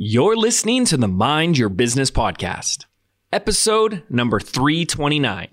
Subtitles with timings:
[0.00, 2.84] You're listening to the Mind Your Business podcast,
[3.32, 5.48] episode number 329.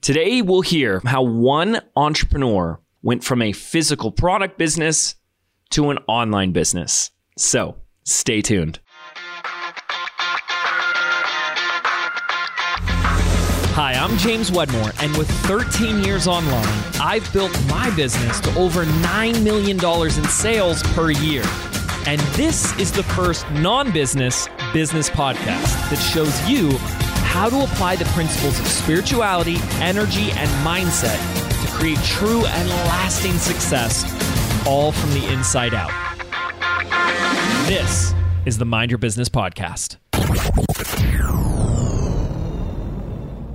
[0.00, 5.16] Today, we'll hear how one entrepreneur went from a physical product business
[5.70, 7.10] to an online business.
[7.36, 7.74] So,
[8.04, 8.78] stay tuned.
[13.74, 18.84] Hi, I'm James Wedmore, and with 13 years online, I've built my business to over
[18.84, 21.42] $9 million in sales per year.
[22.06, 26.76] And this is the first non business business podcast that shows you
[27.26, 31.18] how to apply the principles of spirituality, energy, and mindset
[31.62, 34.04] to create true and lasting success,
[34.66, 35.90] all from the inside out.
[37.66, 38.14] This
[38.46, 39.96] is the Mind Your Business podcast.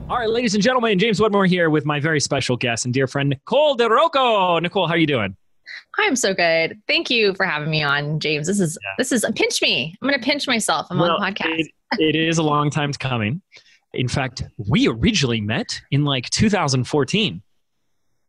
[0.08, 3.08] All right, ladies and gentlemen, James Wedmore here with my very special guest and dear
[3.08, 4.60] friend Nicole Di Rocco.
[4.60, 5.36] Nicole, how are you doing?
[5.98, 6.82] I'm so good.
[6.88, 8.48] Thank you for having me on, James.
[8.48, 8.90] This is yeah.
[8.98, 9.96] this is a pinch me.
[10.02, 10.88] I'm going to pinch myself.
[10.90, 11.60] I'm well, on the podcast.
[11.60, 13.42] It, it is a long time coming.
[13.94, 17.42] In fact, we originally met in like 2014.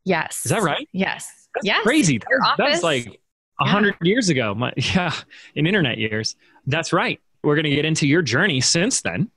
[0.04, 0.42] Yes.
[0.44, 0.88] Is that right?
[0.92, 1.48] Yes.
[1.54, 1.82] That's yes.
[1.82, 2.20] crazy.
[2.56, 3.20] That's like
[3.60, 4.08] a hundred yeah.
[4.10, 4.54] years ago.
[4.54, 5.12] My, yeah,
[5.54, 6.36] in internet years.
[6.66, 7.20] That's right.
[7.42, 9.30] We're going to get into your journey since then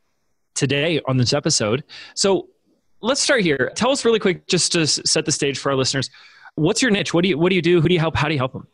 [0.54, 1.84] today on this episode.
[2.16, 2.50] So
[3.02, 3.72] let's start here.
[3.76, 6.10] Tell us really quick, just to set the stage for our listeners
[6.56, 7.14] what's your niche?
[7.14, 7.82] What do you what do you do?
[7.82, 8.16] Who do you help?
[8.16, 8.68] How do you help them?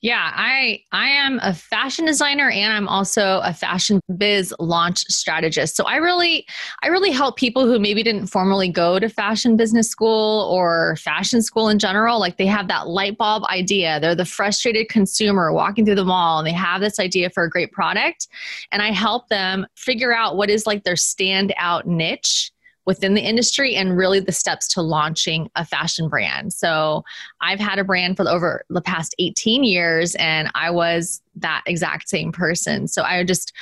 [0.00, 5.76] Yeah, I I am a fashion designer and I'm also a fashion biz launch strategist.
[5.76, 6.46] So I really
[6.82, 11.42] I really help people who maybe didn't formally go to fashion business school or fashion
[11.42, 12.20] school in general.
[12.20, 13.98] Like they have that light bulb idea.
[14.00, 17.50] They're the frustrated consumer walking through the mall and they have this idea for a
[17.50, 18.28] great product
[18.70, 22.52] and I help them figure out what is like their standout niche
[22.86, 26.52] within the industry and really the steps to launching a fashion brand.
[26.52, 27.04] So
[27.40, 32.08] I've had a brand for over the past 18 years and I was that exact
[32.08, 32.86] same person.
[32.88, 33.52] So I just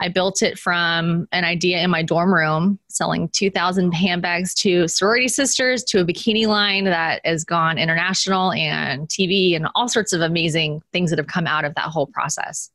[0.00, 5.28] I built it from an idea in my dorm room, selling 2,000 handbags to sorority
[5.28, 10.20] sisters, to a bikini line that has gone international and TV and all sorts of
[10.20, 12.70] amazing things that have come out of that whole process.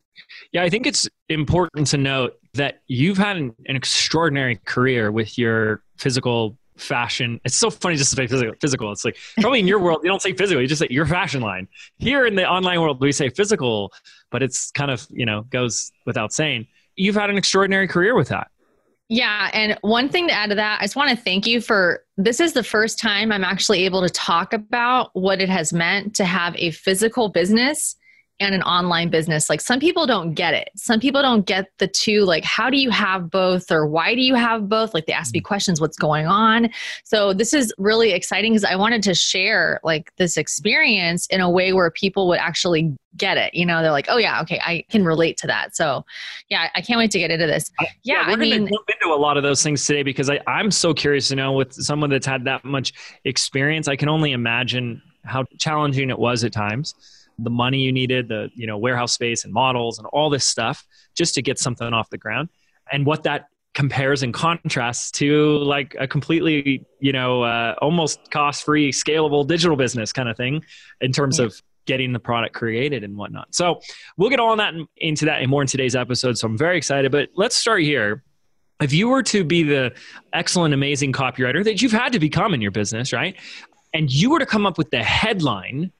[0.53, 5.37] Yeah, I think it's important to note that you've had an, an extraordinary career with
[5.37, 7.41] your physical fashion.
[7.43, 8.53] It's so funny just to say physical.
[8.61, 8.91] Physical.
[8.91, 10.61] It's like probably in your world you don't say physical.
[10.61, 11.67] You just say your fashion line.
[11.97, 13.91] Here in the online world we say physical,
[14.29, 16.67] but it's kind of you know goes without saying.
[16.95, 18.49] You've had an extraordinary career with that.
[19.09, 22.03] Yeah, and one thing to add to that, I just want to thank you for
[22.17, 26.15] this is the first time I'm actually able to talk about what it has meant
[26.15, 27.95] to have a physical business
[28.39, 30.69] and an online business like some people don't get it.
[30.75, 34.21] Some people don't get the two like how do you have both or why do
[34.21, 34.93] you have both?
[34.93, 35.45] Like they ask me mm.
[35.45, 36.69] questions what's going on?
[37.03, 41.49] So this is really exciting because i wanted to share like this experience in a
[41.49, 43.53] way where people would actually get it.
[43.55, 45.75] You know they're like oh yeah okay i can relate to that.
[45.75, 46.05] So
[46.49, 47.71] yeah i can't wait to get into this.
[47.81, 50.29] Yeah, yeah we're I mean, gonna jump into a lot of those things today because
[50.29, 52.93] I, i'm so curious to know with someone that's had that much
[53.25, 56.93] experience i can only imagine how challenging it was at times
[57.39, 60.85] the money you needed, the you know warehouse space and models and all this stuff
[61.15, 62.49] just to get something off the ground,
[62.91, 68.63] and what that compares and contrasts to like a completely you know uh, almost cost
[68.63, 70.63] free scalable digital business kind of thing
[71.01, 71.45] in terms yeah.
[71.45, 73.55] of getting the product created and whatnot.
[73.55, 73.79] So
[74.17, 76.37] we'll get all that into that and more in today's episode.
[76.37, 77.11] So I'm very excited.
[77.11, 78.23] But let's start here.
[78.79, 79.93] If you were to be the
[80.33, 83.35] excellent, amazing copywriter that you've had to become in your business, right?
[83.93, 85.91] And you were to come up with the headline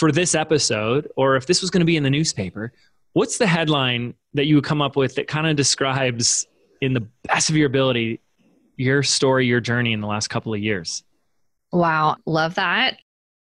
[0.00, 2.72] for this episode, or if this was going to be in the newspaper,
[3.12, 6.46] what's the headline that you would come up with that kind of describes,
[6.80, 8.18] in the best of your ability,
[8.78, 11.04] your story, your journey in the last couple of years?
[11.70, 12.96] Wow, love that.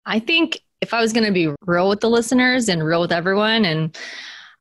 [0.06, 3.12] I think if I was going to be real with the listeners and real with
[3.12, 3.97] everyone, and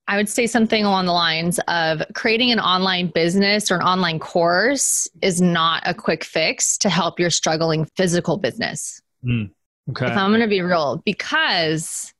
[0.09, 4.19] I would say something along the lines of creating an online business or an online
[4.19, 9.03] course is not a quick fix to help your struggling physical business.
[9.23, 9.51] Mm.
[9.91, 10.06] Okay.
[10.06, 12.15] If I'm going to be real, because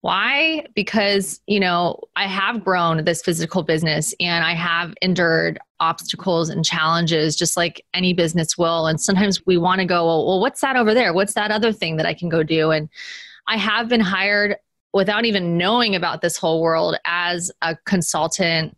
[0.00, 0.64] why?
[0.74, 6.64] Because, you know, I have grown this physical business and I have endured obstacles and
[6.64, 8.86] challenges just like any business will.
[8.86, 11.12] And sometimes we want to go, well, well, what's that over there?
[11.12, 12.70] What's that other thing that I can go do?
[12.70, 12.88] And
[13.48, 14.56] I have been hired
[14.92, 18.76] without even knowing about this whole world as a consultant.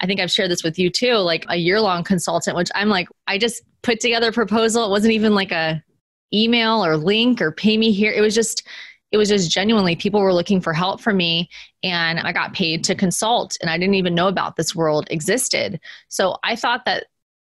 [0.00, 2.88] I think I've shared this with you too, like a year long consultant, which I'm
[2.88, 4.84] like, I just put together a proposal.
[4.86, 5.82] It wasn't even like a
[6.32, 8.12] email or link or pay me here.
[8.12, 8.66] It was just
[9.12, 11.50] it was just genuinely people were looking for help from me
[11.82, 15.80] and I got paid to consult and I didn't even know about this world existed.
[16.08, 17.06] So I thought that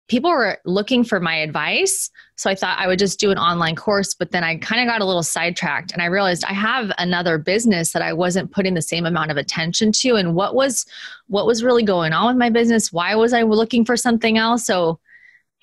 [0.08, 2.10] people were looking for my advice.
[2.36, 4.92] So I thought I would just do an online course, but then I kind of
[4.92, 8.74] got a little sidetracked and I realized I have another business that I wasn't putting
[8.74, 10.84] the same amount of attention to and what was
[11.28, 12.92] what was really going on with my business?
[12.92, 14.66] Why was I looking for something else?
[14.66, 14.98] So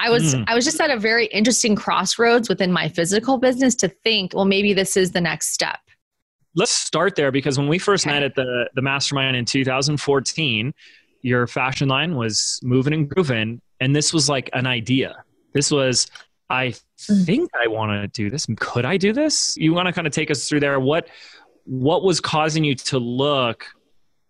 [0.02, 0.44] I was mm.
[0.48, 4.46] I was just at a very interesting crossroads within my physical business to think, well
[4.46, 5.80] maybe this is the next step.
[6.56, 8.16] Let's start there because when we first okay.
[8.16, 10.74] met at the the mastermind in 2014,
[11.22, 15.26] your fashion line was moving and grooving and this was like an idea.
[15.54, 16.08] This was,
[16.50, 17.26] I mm.
[17.26, 18.46] think I want to do this.
[18.58, 19.58] Could I do this?
[19.58, 20.80] You want to kind of take us through there.
[20.80, 21.10] What
[21.66, 23.66] what was causing you to look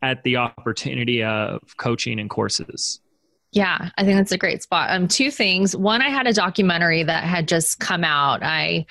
[0.01, 3.01] at the opportunity of coaching and courses?
[3.51, 4.91] Yeah, I think that's a great spot.
[4.91, 5.75] Um, two things.
[5.75, 8.43] One, I had a documentary that had just come out.
[8.43, 8.85] I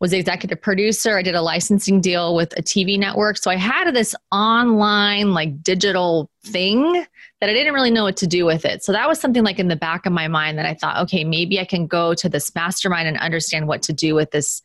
[0.00, 1.18] was executive producer.
[1.18, 3.36] I did a licensing deal with a TV network.
[3.36, 7.04] So I had this online, like digital thing
[7.40, 8.82] that I didn't really know what to do with it.
[8.82, 11.24] So that was something like in the back of my mind that I thought, okay,
[11.24, 14.62] maybe I can go to this mastermind and understand what to do with this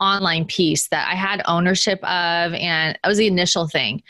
[0.00, 2.52] online piece that I had ownership of.
[2.52, 4.02] And it was the initial thing.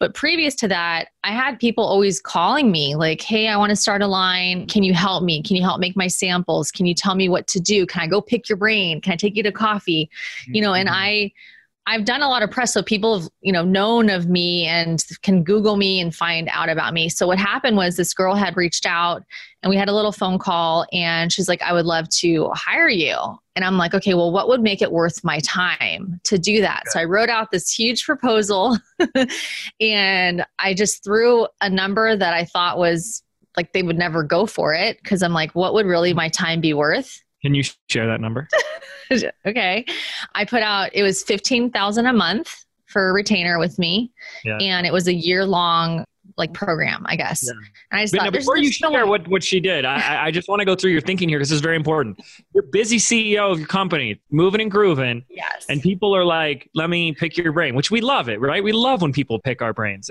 [0.00, 3.76] But previous to that, I had people always calling me like, hey, I want to
[3.76, 4.66] start a line.
[4.66, 5.42] Can you help me?
[5.42, 6.72] Can you help make my samples?
[6.72, 7.84] Can you tell me what to do?
[7.86, 9.02] Can I go pick your brain?
[9.02, 10.10] Can I take you to coffee?
[10.46, 10.96] You know, and mm-hmm.
[10.96, 11.32] I,
[11.86, 15.04] I've done a lot of press, so people have you know known of me and
[15.22, 17.08] can Google me and find out about me.
[17.08, 19.24] So what happened was this girl had reached out,
[19.62, 22.88] and we had a little phone call, and she's like, "I would love to hire
[22.88, 23.16] you."
[23.60, 26.84] And I'm like, "Okay, well, what would make it worth my time to do that?"
[26.88, 28.78] So I wrote out this huge proposal,
[29.80, 33.22] and I just threw a number that I thought was
[33.56, 36.60] like they would never go for it because I'm like, "What would really my time
[36.60, 38.48] be worth?" Can you share that number?
[39.46, 39.84] okay.
[40.34, 44.12] I put out it was 15,000 a month for a retainer with me
[44.44, 44.58] yeah.
[44.60, 46.04] and it was a year long
[46.36, 47.42] like program, I guess.
[47.44, 47.52] Yeah.
[47.90, 50.48] And I just but thought, before you share what, what she did, I, I just
[50.48, 52.20] want to go through your thinking here because this is very important.
[52.54, 55.24] You're busy CEO of your company, moving and grooving.
[55.28, 55.66] Yes.
[55.68, 58.62] And people are like, let me pick your brain, which we love it, right?
[58.62, 60.10] We love when people pick our brains,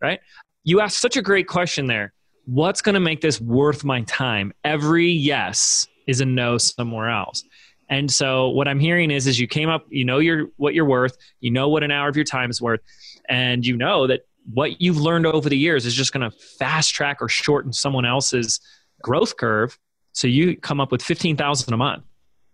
[0.00, 0.20] right?
[0.64, 2.12] You asked such a great question there.
[2.46, 4.52] What's going to make this worth my time?
[4.64, 7.44] Every yes is a no somewhere else.
[7.90, 10.84] And so what I'm hearing is, is you came up, you know, your what you're
[10.84, 12.80] worth, you know what an hour of your time is worth,
[13.28, 14.20] and you know that
[14.52, 18.04] what you've learned over the years is just going to fast track or shorten someone
[18.04, 18.60] else's
[19.02, 19.78] growth curve.
[20.12, 22.04] So you come up with fifteen thousand a month.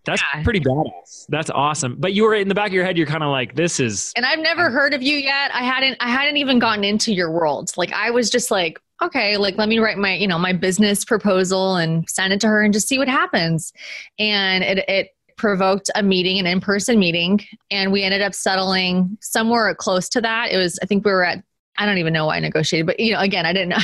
[0.05, 0.43] That's yeah.
[0.43, 1.25] pretty badass.
[1.27, 1.97] That's awesome.
[1.99, 4.13] But you were in the back of your head, you're kind of like, this is.
[4.15, 5.51] And I've never heard of you yet.
[5.53, 5.97] I hadn't.
[5.99, 7.71] I hadn't even gotten into your world.
[7.75, 11.03] Like I was just like, okay, like let me write my, you know, my business
[11.03, 13.73] proposal and send it to her and just see what happens.
[14.17, 17.39] And it, it provoked a meeting, an in-person meeting,
[17.69, 20.51] and we ended up settling somewhere close to that.
[20.51, 21.43] It was, I think we were at,
[21.77, 23.77] I don't even know why I negotiated, but you know, again, I didn't know.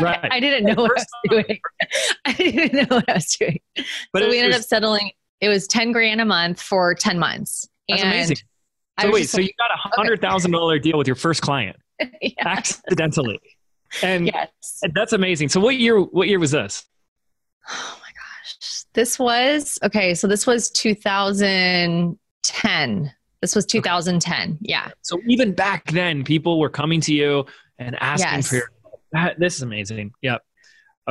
[0.00, 0.26] Right.
[0.28, 1.60] I didn't know what I was doing.
[2.24, 3.60] I didn't know what I was doing.
[4.12, 5.12] But so we ended up settling.
[5.40, 7.68] It was 10 grand a month for 10 months.
[7.88, 8.38] That's and amazing.
[9.00, 10.60] So wait, so like, you got a hundred thousand okay.
[10.60, 11.76] dollar deal with your first client
[12.20, 12.30] yeah.
[12.40, 13.40] accidentally.
[14.02, 14.80] And yes.
[14.94, 15.48] that's amazing.
[15.48, 16.84] So what year what year was this?
[17.68, 18.84] Oh my gosh.
[18.94, 23.14] This was okay, so this was 2010.
[23.44, 24.42] This was 2010.
[24.42, 24.58] Okay.
[24.62, 24.88] Yeah.
[25.02, 27.44] So even back then people were coming to you
[27.78, 28.48] and asking yes.
[28.48, 28.70] for your
[29.36, 30.14] this is amazing.
[30.22, 30.40] Yep.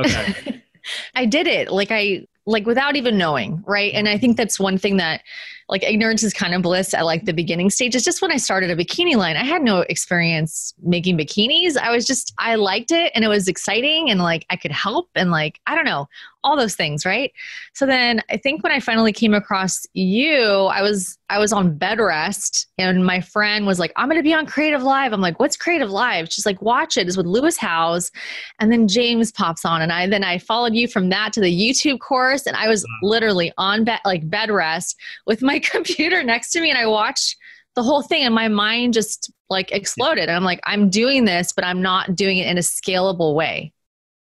[0.00, 0.64] Okay.
[1.14, 1.70] I did it.
[1.70, 3.92] Like I like without even knowing, right?
[3.94, 5.20] And I think that's one thing that
[5.68, 8.04] like ignorance is kind of bliss at like the beginning stages.
[8.04, 11.76] Just when I started a bikini line, I had no experience making bikinis.
[11.76, 15.08] I was just I liked it and it was exciting and like I could help
[15.14, 16.08] and like I don't know
[16.44, 17.32] all those things, right?
[17.72, 21.76] So then I think when I finally came across you, I was I was on
[21.76, 25.12] bed rest and my friend was like, I'm gonna be on Creative Live.
[25.12, 26.30] I'm like, what's Creative Live?
[26.30, 27.08] She's like, watch it.
[27.08, 28.12] It's with Lewis Howes.
[28.60, 31.50] And then James pops on and I then I followed you from that to the
[31.50, 36.50] YouTube course and I was literally on bed like bed rest with my computer next
[36.52, 37.36] to me and I watched
[37.74, 40.28] the whole thing and my mind just like exploded.
[40.28, 43.72] And I'm like, I'm doing this, but I'm not doing it in a scalable way.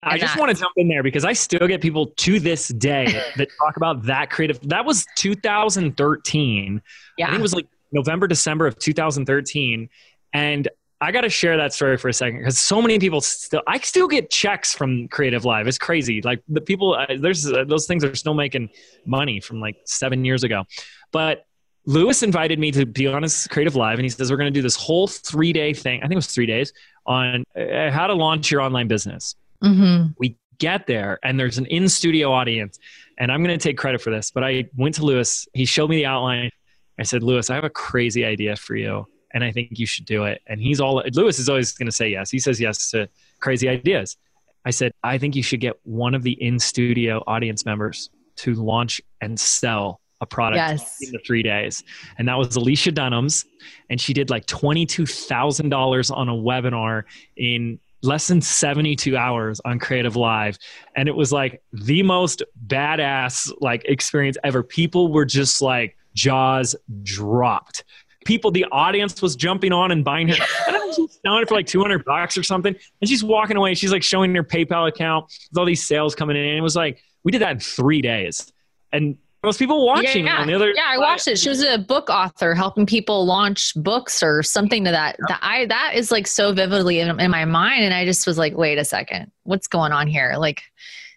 [0.04, 3.06] I just want to jump in there because I still get people to this day
[3.36, 4.60] that talk about that creative.
[4.68, 6.82] That was 2013.
[7.18, 7.34] Yeah.
[7.34, 9.88] It was like November, December of 2013.
[10.32, 10.68] And
[11.00, 13.78] I got to share that story for a second because so many people still, I
[13.78, 15.66] still get checks from Creative Live.
[15.66, 16.22] It's crazy.
[16.22, 18.70] Like the people, uh, there's uh, those things are still making
[19.04, 20.64] money from like seven years ago.
[21.12, 21.47] But
[21.85, 24.59] Lewis invited me to be on his Creative Live, and he says we're going to
[24.59, 26.00] do this whole three day thing.
[26.00, 26.73] I think it was three days
[27.07, 29.35] on uh, how to launch your online business.
[29.62, 30.12] Mm-hmm.
[30.19, 32.78] We get there, and there's an in studio audience,
[33.19, 34.31] and I'm going to take credit for this.
[34.31, 35.47] But I went to Lewis.
[35.54, 36.50] He showed me the outline.
[36.99, 40.04] I said, Lewis, I have a crazy idea for you, and I think you should
[40.04, 40.40] do it.
[40.47, 42.31] And he's all Lewis is always going to say yes.
[42.31, 43.09] He says yes to
[43.40, 44.16] crazy ideas.
[44.64, 48.54] I said, I think you should get one of the in studio audience members to
[48.54, 50.98] launch and sell a product Yes.
[51.02, 51.84] in the three days.
[52.16, 53.44] And that was Alicia Dunams.
[53.90, 57.02] And she did like $22,000 on a webinar
[57.36, 60.58] in less than 72 hours on Creative Live.
[60.96, 64.62] And it was like the most badass like experience ever.
[64.62, 67.84] People were just like jaws dropped.
[68.24, 70.36] People, the audience was jumping on and buying her.
[70.92, 72.76] Was selling it for like 200 bucks or something.
[73.00, 73.72] And she's walking away.
[73.74, 76.44] She's like showing her PayPal account with all these sales coming in.
[76.44, 78.52] And it was like, we did that in three days.
[78.92, 81.37] And most people watching yeah, on the other yeah, I watched it.
[81.37, 85.16] She was a book author helping people launch books or something to that.
[85.26, 88.38] That I that is like so vividly in, in my mind, and I just was
[88.38, 90.34] like, wait a second, what's going on here?
[90.38, 90.62] Like,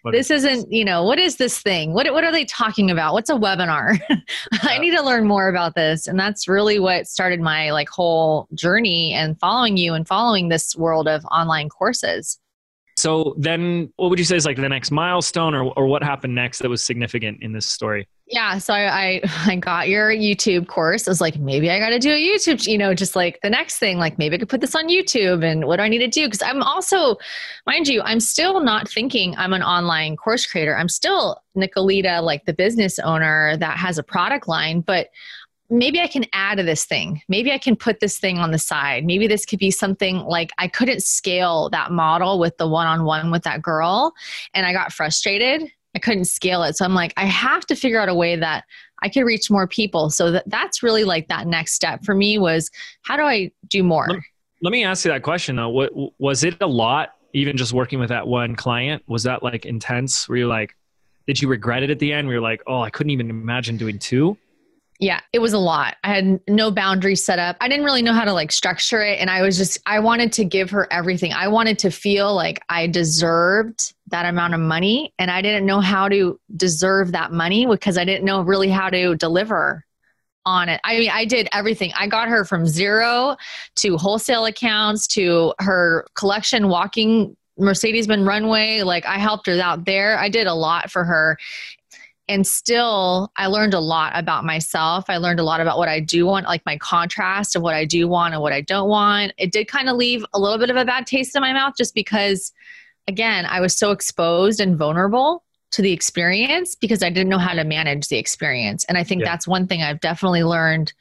[0.02, 1.92] What this is isn't you know what is this thing?
[1.92, 3.12] What what are they talking about?
[3.12, 3.96] What's a webinar?
[4.62, 8.48] I need to learn more about this, and that's really what started my like whole
[8.54, 12.40] journey and following you and following this world of online courses.
[12.96, 16.34] So then, what would you say is like the next milestone, or or what happened
[16.34, 18.08] next that was significant in this story?
[18.28, 21.06] Yeah, so I, I got your YouTube course.
[21.06, 23.50] I was like, maybe I got to do a YouTube, you know, just like the
[23.50, 25.44] next thing, like maybe I could put this on YouTube.
[25.44, 26.26] And what do I need to do?
[26.26, 27.16] Because I'm also,
[27.66, 30.76] mind you, I'm still not thinking I'm an online course creator.
[30.76, 35.10] I'm still Nicolita, like the business owner that has a product line, but
[35.70, 37.22] maybe I can add to this thing.
[37.28, 39.04] Maybe I can put this thing on the side.
[39.04, 43.04] Maybe this could be something like I couldn't scale that model with the one on
[43.04, 44.14] one with that girl.
[44.54, 45.70] And I got frustrated.
[45.96, 46.76] I couldn't scale it.
[46.76, 48.64] So I'm like, I have to figure out a way that
[49.02, 50.10] I could reach more people.
[50.10, 53.82] So that, that's really like that next step for me was how do I do
[53.82, 54.06] more?
[54.08, 54.20] Let-
[54.60, 55.70] Let me ask you that question though.
[55.70, 57.14] What was it a lot?
[57.32, 60.28] Even just working with that one client, was that like intense?
[60.28, 60.76] Were you like,
[61.26, 62.28] did you regret it at the end?
[62.28, 64.36] Were you like, oh, I couldn't even imagine doing two?
[64.98, 65.96] Yeah, it was a lot.
[66.04, 67.56] I had no boundaries set up.
[67.60, 69.18] I didn't really know how to like structure it.
[69.20, 71.32] And I was just, I wanted to give her everything.
[71.34, 75.12] I wanted to feel like I deserved that amount of money.
[75.18, 78.88] And I didn't know how to deserve that money because I didn't know really how
[78.90, 79.84] to deliver
[80.44, 80.80] on it.
[80.84, 81.92] I mean, I did everything.
[81.96, 83.36] I got her from zero
[83.76, 88.82] to wholesale accounts to her collection walking Mercedes Benz runway.
[88.82, 90.18] Like I helped her out there.
[90.18, 91.36] I did a lot for her
[92.28, 96.00] and still i learned a lot about myself i learned a lot about what i
[96.00, 99.32] do want like my contrast of what i do want and what i don't want
[99.38, 101.74] it did kind of leave a little bit of a bad taste in my mouth
[101.76, 102.52] just because
[103.08, 107.54] again i was so exposed and vulnerable to the experience because i didn't know how
[107.54, 109.30] to manage the experience and i think Yeah.
[109.30, 110.92] that's one thing i've definitely learned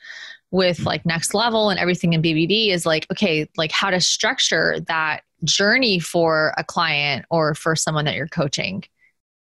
[0.52, 4.80] with like next level and everything in bbd is like okay like how to structure
[4.88, 8.84] that journey for a client or for someone that you're coaching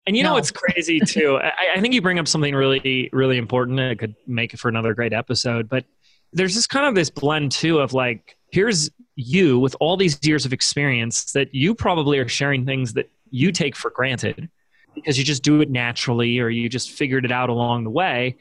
[0.05, 0.35] And you know No.
[0.35, 1.37] what's crazy too?
[1.41, 3.79] I, I think you bring up something really, really important.
[3.79, 5.69] and It could make it for another great episode.
[5.69, 5.85] But
[6.33, 10.45] there's this kind of this blend too of like, here's you with all these years
[10.45, 14.47] of experience that you probably are sharing things that you take for granted
[14.93, 18.35] because you just do it naturally or you just figured it out along the way.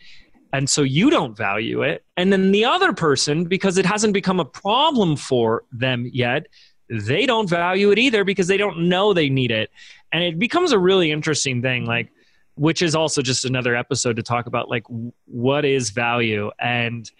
[0.52, 2.04] And so you don't value it.
[2.18, 6.46] And then the other person, because it hasn't become a problem for them yet,
[6.90, 9.70] they don't value it either because they don't know they need it
[10.12, 12.10] and it becomes a really interesting thing like
[12.56, 14.84] which is also just another episode to talk about like
[15.24, 17.10] what is value and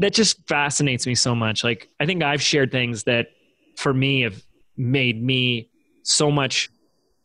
[0.00, 1.62] that just fascinates me so much.
[1.62, 3.28] Like i think i've shared things that
[3.76, 4.42] for me have
[4.76, 5.68] made me
[6.02, 6.70] so much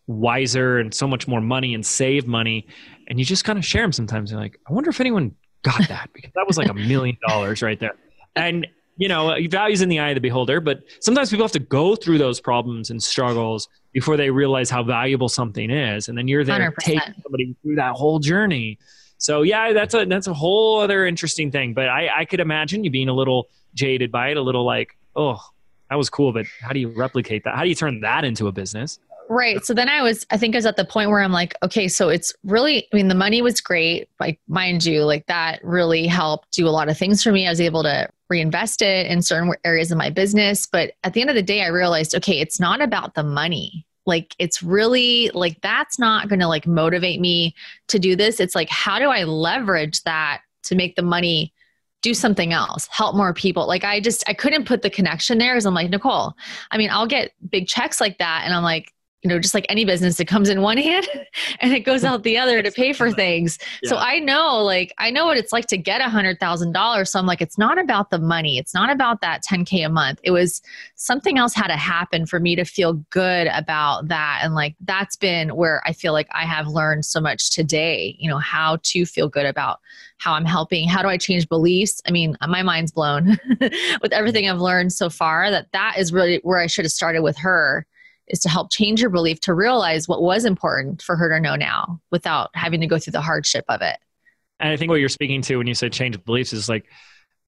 [0.07, 2.67] wiser and so much more money and save money.
[3.07, 5.87] And you just kind of share them sometimes you're like i wonder if anyone got
[5.87, 7.95] that because that was like a million dollars right there.
[8.35, 8.67] And
[8.97, 11.59] you know uh, values in the eye of the beholder but sometimes people have to
[11.59, 16.09] go through those problems and struggles before they realize how valuable something is.
[16.09, 16.75] And then you're there 100%.
[16.79, 18.77] taking somebody through that whole journey
[19.25, 22.83] so yeah that's a that's a whole other interesting thing but i i could imagine
[22.83, 25.39] you being a little jaded by it a little like oh
[25.89, 28.47] that was cool but how do you replicate that how do you turn that into
[28.47, 29.65] a business Right.
[29.65, 31.87] So then I was, I think I was at the point where I'm like, okay,
[31.87, 34.07] so it's really, I mean, the money was great.
[34.19, 37.47] Like, mind you, like that really helped do a lot of things for me.
[37.47, 40.67] I was able to reinvest it in certain areas of my business.
[40.67, 43.85] But at the end of the day, I realized, okay, it's not about the money.
[44.05, 47.55] Like, it's really like that's not going to like motivate me
[47.87, 48.39] to do this.
[48.39, 51.53] It's like, how do I leverage that to make the money
[52.01, 53.67] do something else, help more people?
[53.67, 56.33] Like, I just, I couldn't put the connection there because I'm like, Nicole,
[56.71, 58.43] I mean, I'll get big checks like that.
[58.45, 58.93] And I'm like,
[59.25, 61.07] you know, just like any business, it comes in one hand
[61.59, 63.57] and it goes out the other to pay for things.
[63.85, 67.11] So I know, like, I know what it's like to get a hundred thousand dollars.
[67.11, 68.59] So I'm like, it's not about the money.
[68.59, 70.19] It's not about that 10K a month.
[70.21, 70.61] It was
[70.93, 74.41] something else had to happen for me to feel good about that.
[74.43, 78.29] And like, that's been where I feel like I have learned so much today, you
[78.29, 79.79] know, how to feel good about
[80.19, 80.87] how I'm helping.
[80.87, 81.99] How do I change beliefs?
[82.07, 86.39] I mean, my mind's blown with everything I've learned so far that that is really
[86.43, 87.87] where I should have started with her
[88.27, 91.55] is to help change your belief to realize what was important for her to know
[91.55, 93.97] now without having to go through the hardship of it.
[94.59, 96.85] And I think what you're speaking to when you say change beliefs is like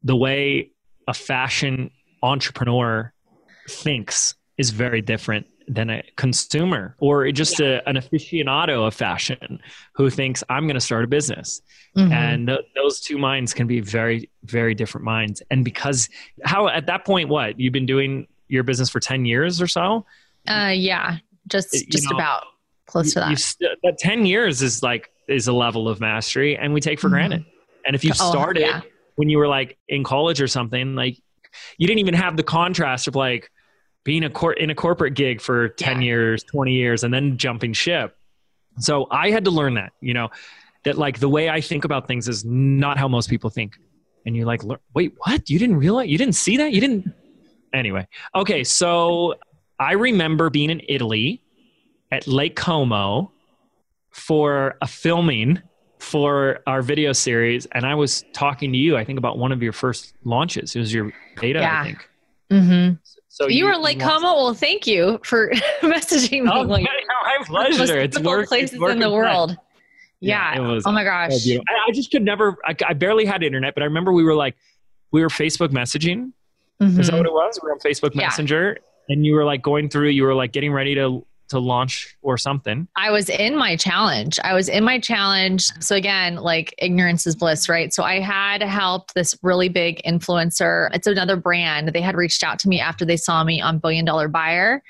[0.03, 0.71] the way
[1.07, 1.89] a fashion
[2.21, 3.13] entrepreneur
[3.69, 7.81] thinks is very different than a consumer or just yeah.
[7.85, 9.59] a, an aficionado of fashion
[9.93, 11.61] who thinks I'm going to start a business.
[11.97, 12.11] Mm-hmm.
[12.13, 15.41] And th- those two minds can be very, very different minds.
[15.51, 16.07] And because
[16.45, 20.05] how at that point, what you've been doing your business for 10 years or so?
[20.47, 22.43] Uh, yeah, just, just know, about
[22.85, 23.37] close to that.
[23.37, 27.07] St- but 10 years is like, is a level of mastery and we take for
[27.07, 27.15] mm-hmm.
[27.15, 27.45] granted.
[27.85, 28.81] And if you oh, started yeah.
[29.15, 31.17] when you were like in college or something, like
[31.77, 33.51] you didn't even have the contrast of like,
[34.07, 36.05] being a cor- in a corporate gig for 10 yeah.
[36.05, 38.15] years, 20 years, and then jumping ship.
[38.79, 40.29] So I had to learn that, you know,
[40.85, 43.77] that like the way I think about things is not how most people think.
[44.25, 44.61] And you're like,
[44.93, 45.49] wait, what?
[45.49, 46.07] You didn't realize?
[46.07, 46.71] You didn't see that?
[46.71, 47.13] You didn't?
[47.73, 48.07] Anyway.
[48.33, 48.63] Okay.
[48.63, 49.35] So
[49.79, 51.41] I remember being in Italy
[52.11, 53.31] at Lake Como
[54.09, 55.61] for a filming
[55.99, 57.65] for our video series.
[57.67, 60.75] And I was talking to you, I think, about one of your first launches.
[60.75, 61.81] It was your beta, yeah.
[61.81, 62.09] I think.
[62.51, 62.95] Mm-hmm.
[63.27, 64.33] So you, you were Lake Como.
[64.33, 65.49] Well, thank you for
[65.81, 66.51] messaging me.
[66.51, 67.99] Oh, like, my pleasure.
[67.99, 69.57] It's work, places it's in the world.
[70.19, 70.55] Yeah.
[70.55, 71.47] yeah was, oh my gosh.
[71.47, 72.57] I, I, just could never.
[72.65, 74.55] I, I, barely had internet, but I remember we were like,
[75.11, 76.31] we were Facebook messaging.
[76.81, 76.99] Mm-hmm.
[76.99, 77.17] Is that mm-hmm.
[77.17, 77.59] what it was?
[77.61, 78.83] We were on Facebook Messenger, yeah.
[79.09, 80.09] And you were like going through.
[80.09, 82.87] You were like getting ready to to launch or something.
[82.95, 84.39] I was in my challenge.
[84.43, 85.71] I was in my challenge.
[85.79, 87.93] So again, like ignorance is bliss, right?
[87.93, 90.89] So I had helped this really big influencer.
[90.93, 91.89] It's another brand.
[91.89, 94.83] They had reached out to me after they saw me on Billion Dollar Buyer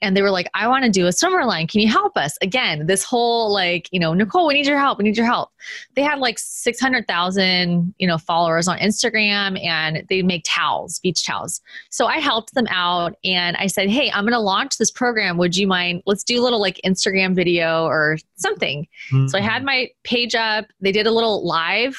[0.00, 1.66] and they were like, I want to do a swimmer line.
[1.66, 2.36] Can you help us?
[2.42, 4.98] Again, this whole like, you know, Nicole, we need your help.
[4.98, 5.50] We need your help.
[5.94, 11.60] They had like 600,000, you know, followers on Instagram and they make towels, beach towels.
[11.90, 15.36] So I helped them out and I said, Hey, I'm going to launch this program.
[15.38, 16.02] Would you mind?
[16.06, 18.86] Let's do a little like Instagram video or something.
[19.12, 19.28] Mm-hmm.
[19.28, 20.66] So I had my page up.
[20.80, 21.96] They did a little live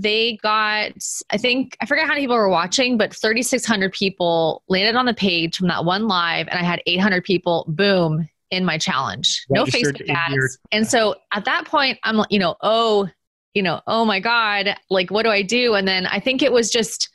[0.00, 0.92] they got
[1.30, 5.12] i think i forget how many people were watching but 3600 people landed on the
[5.12, 9.44] page from that one live and i had 800 people boom in my challenge.
[9.48, 10.34] No facebook ads.
[10.34, 13.08] Your- and so at that point i'm like, you know oh
[13.54, 15.74] you know oh my god like what do i do?
[15.74, 17.08] And then i think it was just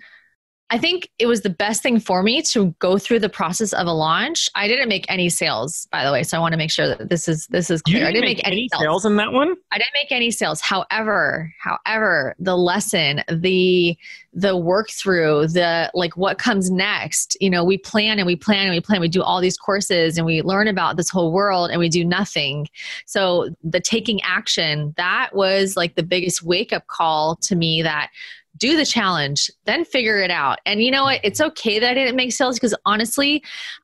[0.72, 3.86] I think it was the best thing for me to go through the process of
[3.86, 4.50] a launch.
[4.56, 7.08] I didn't make any sales, by the way, so I want to make sure that
[7.08, 8.00] this is this is clear.
[8.00, 8.82] Didn't I didn't make, make any sales.
[8.82, 9.56] sales in that one.
[9.72, 10.62] I didn't make any sales.
[10.62, 13.96] However, however, the lesson, the
[14.34, 17.38] the work through, the like what comes next.
[17.40, 19.02] You know, we plan and we plan and we plan.
[19.02, 22.04] We do all these courses and we learn about this whole world and we do
[22.04, 22.68] nothing.
[23.06, 28.10] So the taking action that was like the biggest wake up call to me that
[28.58, 30.60] do the challenge, then figure it out.
[30.66, 31.20] And you know what?
[31.24, 33.44] It's okay that I didn't make sales because honestly,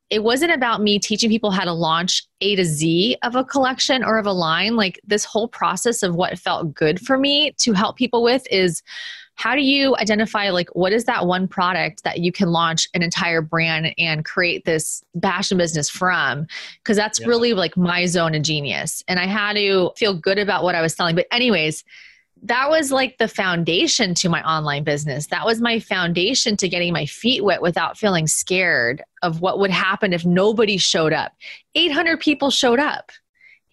[0.10, 4.04] it wasn't about me teaching people how to launch A to Z of a collection
[4.04, 4.76] or of a line.
[4.76, 8.82] Like this whole process of what felt good for me to help people with is
[9.36, 13.02] how do you identify like what is that one product that you can launch an
[13.02, 16.46] entire brand and create this fashion business from
[16.84, 20.64] because that's really like my zone of genius and i had to feel good about
[20.64, 21.84] what i was selling but anyways
[22.44, 25.28] that was like the foundation to my online business.
[25.28, 29.72] That was my foundation to getting my feet wet without feeling scared of what would
[29.72, 31.34] happen if nobody showed up.
[31.76, 33.12] 800 people showed up.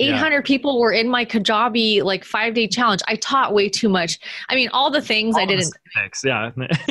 [0.00, 0.40] 800 yeah.
[0.42, 3.00] people were in my Kajabi like five day challenge.
[3.08, 4.18] I taught way too much.
[4.48, 5.76] I mean, all the things all I didn't.
[5.94, 6.50] Things, yeah.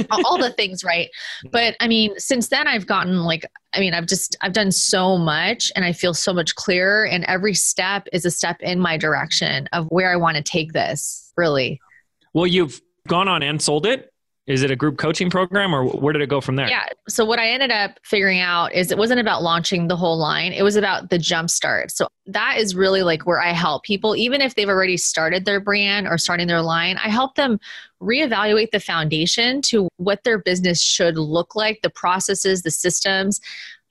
[0.11, 1.09] all the things, right?
[1.51, 5.17] But I mean, since then I've gotten like, I mean, I've just, I've done so
[5.17, 7.05] much and I feel so much clearer.
[7.05, 10.73] And every step is a step in my direction of where I want to take
[10.73, 11.79] this, really.
[12.33, 14.11] Well, you've gone on and sold it
[14.47, 16.69] is it a group coaching program or where did it go from there?
[16.69, 16.85] Yeah.
[17.09, 20.53] So what I ended up figuring out is it wasn't about launching the whole line.
[20.53, 21.91] It was about the jump start.
[21.91, 25.59] So that is really like where I help people, even if they've already started their
[25.59, 27.59] brand or starting their line, I help them
[28.01, 33.41] reevaluate the foundation to what their business should look like, the processes, the systems.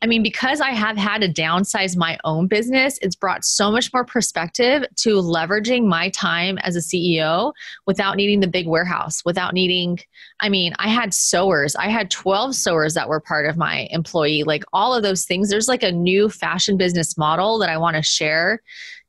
[0.03, 3.93] I mean, because I have had to downsize my own business, it's brought so much
[3.95, 7.53] more perspective to leveraging my time as a CEO
[7.87, 9.99] without needing the big warehouse, without needing,
[10.41, 11.75] I mean, I had sewers.
[11.77, 15.49] I had 12 sewers that were part of my employee, like all of those things.
[15.49, 18.61] There's like a new fashion business model that I want to share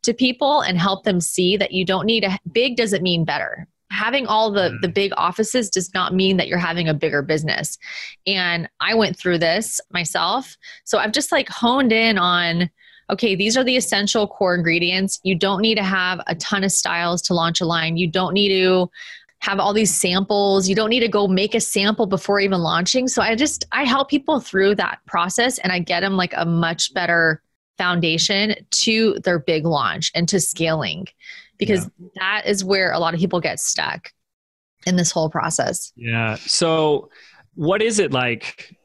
[0.04, 3.68] to people and help them see that you don't need a big doesn't mean better
[3.98, 4.94] having all the the mm.
[4.94, 7.78] big offices does not mean that you're having a bigger business.
[8.26, 10.56] And i went through this myself.
[10.86, 12.70] So i've just like honed in on
[13.10, 15.20] okay these are the essential core ingredients.
[15.24, 17.98] You don't need to have a ton of styles to launch a line.
[17.98, 18.90] You don't need to
[19.40, 20.68] have all these samples.
[20.68, 23.08] You don't need to go make a sample before even launching.
[23.08, 26.46] So i just i help people through that process and i get them like a
[26.46, 27.42] much better
[27.78, 31.08] foundation to their big launch and to scaling
[31.58, 32.08] because yeah.
[32.16, 34.12] that is where a lot of people get stuck
[34.86, 35.92] in this whole process.
[35.96, 36.36] Yeah.
[36.36, 37.10] So,
[37.56, 38.76] what is it like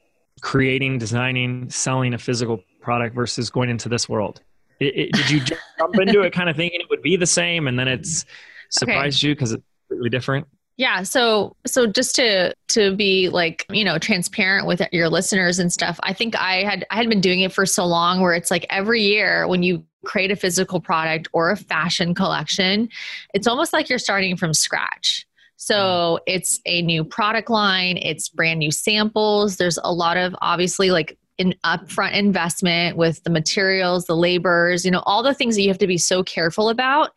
[0.41, 4.41] creating, designing, selling a physical product versus going into this world?
[4.81, 7.69] It, it, did you jump into it kind of thinking it would be the same
[7.69, 8.25] and then it's
[8.71, 9.29] surprised okay.
[9.29, 10.47] you because it's completely different?
[10.77, 15.73] Yeah, so so just to to be like, you know, transparent with your listeners and
[15.73, 16.01] stuff.
[16.03, 18.67] I think I had I had been doing it for so long where it's like
[18.71, 22.89] every year when you create a physical product or a fashion collection,
[23.35, 25.27] it's almost like you're starting from scratch.
[25.57, 26.19] So mm.
[26.27, 29.57] it's a new product line, it's brand new samples.
[29.57, 34.91] There's a lot of obviously like an upfront investment with the materials, the labors, you
[34.91, 37.11] know, all the things that you have to be so careful about.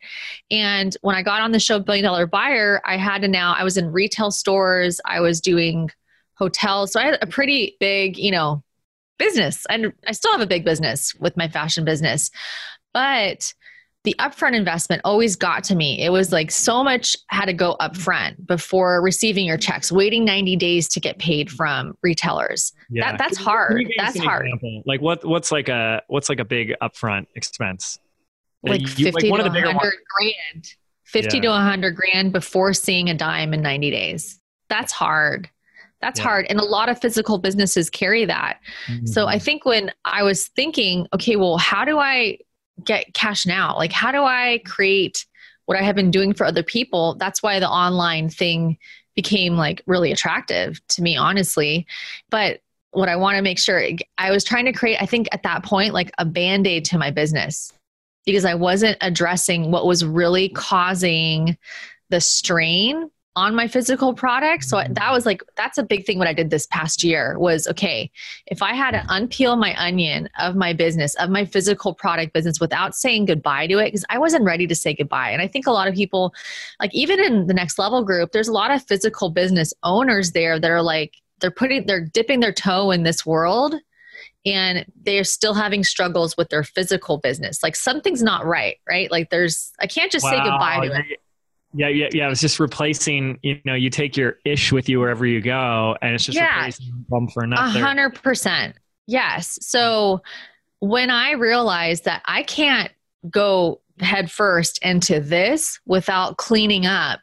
[0.50, 3.62] And when I got on the show Billion Dollar Buyer, I had to now, I
[3.62, 5.90] was in retail stores, I was doing
[6.34, 6.92] hotels.
[6.92, 8.62] So I had a pretty big, you know,
[9.18, 9.66] business.
[9.68, 12.30] And I still have a big business with my fashion business.
[12.92, 13.52] But
[14.06, 16.00] the upfront investment always got to me.
[16.00, 20.54] It was like so much had to go upfront before receiving your checks, waiting 90
[20.56, 22.72] days to get paid from retailers.
[22.88, 23.10] Yeah.
[23.10, 23.84] That, that's hard.
[23.98, 24.46] That's hard.
[24.46, 24.84] Example?
[24.86, 27.98] Like what what's like a what's like a big upfront expense?
[28.62, 30.74] Like you, 50 like to 100 grand.
[31.04, 31.42] 50 yeah.
[31.42, 34.40] to 100 grand before seeing a dime in 90 days.
[34.68, 35.50] That's hard.
[36.06, 36.26] That's yeah.
[36.26, 36.46] hard.
[36.48, 38.60] And a lot of physical businesses carry that.
[38.86, 39.06] Mm-hmm.
[39.06, 42.38] So I think when I was thinking, okay, well, how do I
[42.84, 43.74] get cash now?
[43.74, 45.26] Like, how do I create
[45.64, 47.16] what I have been doing for other people?
[47.16, 48.78] That's why the online thing
[49.16, 51.88] became like really attractive to me, honestly.
[52.30, 52.60] But
[52.92, 53.82] what I want to make sure
[54.16, 56.98] I was trying to create, I think at that point, like a band aid to
[56.98, 57.72] my business
[58.24, 61.58] because I wasn't addressing what was really causing
[62.10, 64.64] the strain on my physical product.
[64.64, 64.94] So mm-hmm.
[64.94, 68.10] that was like that's a big thing what I did this past year was okay,
[68.46, 72.58] if I had to unpeel my onion of my business, of my physical product business
[72.58, 75.30] without saying goodbye to it because I wasn't ready to say goodbye.
[75.30, 76.34] And I think a lot of people
[76.80, 80.58] like even in the next level group, there's a lot of physical business owners there
[80.58, 83.74] that are like they're putting they're dipping their toe in this world
[84.46, 87.62] and they're still having struggles with their physical business.
[87.62, 89.10] Like something's not right, right?
[89.10, 90.30] Like there's I can't just wow.
[90.30, 91.20] say goodbye to it.
[91.76, 92.30] Yeah, yeah, yeah.
[92.30, 93.38] It's just replacing.
[93.42, 96.56] You know, you take your ish with you wherever you go, and it's just yeah,
[96.56, 97.78] replacing one for another.
[97.78, 98.76] A hundred percent.
[99.06, 99.58] Yes.
[99.60, 100.22] So
[100.80, 102.90] when I realized that I can't
[103.30, 107.20] go head first into this without cleaning up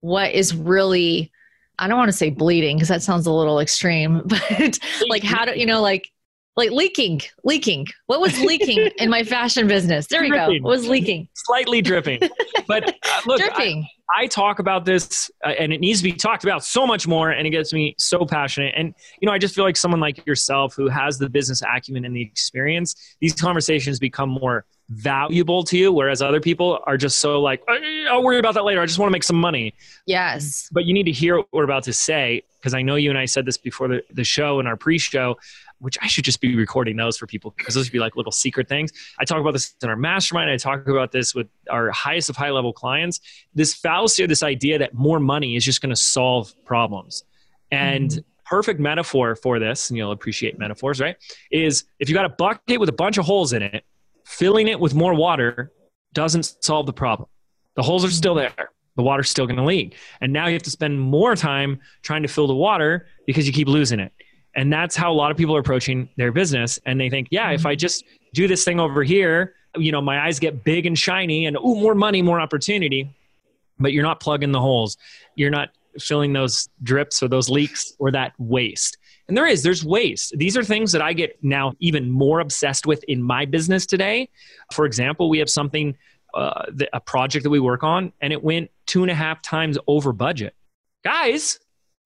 [0.00, 1.30] what is really
[1.78, 5.44] I don't want to say bleeding because that sounds a little extreme, but like how
[5.44, 6.10] do you know like
[6.56, 7.86] like leaking, leaking.
[8.06, 10.06] What was leaking in my fashion business?
[10.06, 10.62] There dripping.
[10.62, 10.68] go.
[10.68, 11.28] What was leaking?
[11.34, 12.20] Slightly dripping.
[12.68, 13.88] But uh, look, dripping.
[14.12, 17.30] I, talk about this uh, and it needs to be talked about so much more
[17.30, 18.74] and it gets me so passionate.
[18.76, 22.04] And, you know, I just feel like someone like yourself who has the business acumen
[22.04, 27.18] and the experience, these conversations become more valuable to you, whereas other people are just
[27.18, 27.62] so like,
[28.10, 28.80] I'll worry about that later.
[28.80, 29.74] I just want to make some money.
[30.06, 30.68] Yes.
[30.72, 33.18] But you need to hear what we're about to say because I know you and
[33.18, 35.36] I said this before the, the show and our pre show
[35.78, 38.32] which I should just be recording those for people because those would be like little
[38.32, 38.92] secret things.
[39.18, 40.50] I talk about this in our mastermind.
[40.50, 43.20] I talk about this with our highest of high level clients.
[43.54, 47.24] This fallacy or this idea that more money is just going to solve problems.
[47.70, 48.20] And mm-hmm.
[48.44, 51.16] perfect metaphor for this, and you'll appreciate metaphors, right?
[51.50, 53.84] Is if you got a bucket with a bunch of holes in it,
[54.24, 55.72] filling it with more water
[56.12, 57.28] doesn't solve the problem.
[57.74, 58.70] The holes are still there.
[58.96, 59.96] The water's still going to leak.
[60.20, 63.52] And now you have to spend more time trying to fill the water because you
[63.52, 64.12] keep losing it.
[64.56, 66.78] And that's how a lot of people are approaching their business.
[66.86, 70.24] And they think, yeah, if I just do this thing over here, you know, my
[70.24, 73.12] eyes get big and shiny and, oh, more money, more opportunity.
[73.78, 74.96] But you're not plugging the holes.
[75.34, 78.98] You're not filling those drips or those leaks or that waste.
[79.26, 80.34] And there is, there's waste.
[80.36, 84.28] These are things that I get now even more obsessed with in my business today.
[84.72, 85.96] For example, we have something,
[86.34, 89.78] uh, a project that we work on, and it went two and a half times
[89.86, 90.54] over budget.
[91.04, 91.58] Guys,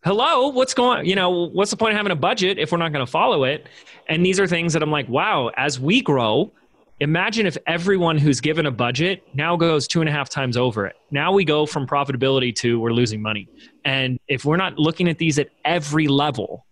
[0.05, 2.93] hello what's going you know what's the point of having a budget if we're not
[2.93, 3.69] going to follow it?
[4.09, 6.53] And these are things that i'm like wow as we grow
[7.01, 10.85] imagine if everyone who's given a budget now goes two and a half times over
[10.87, 10.97] it.
[11.11, 13.49] Now we go from profitability to we're losing money.
[13.85, 16.65] And if we're not looking at these at every level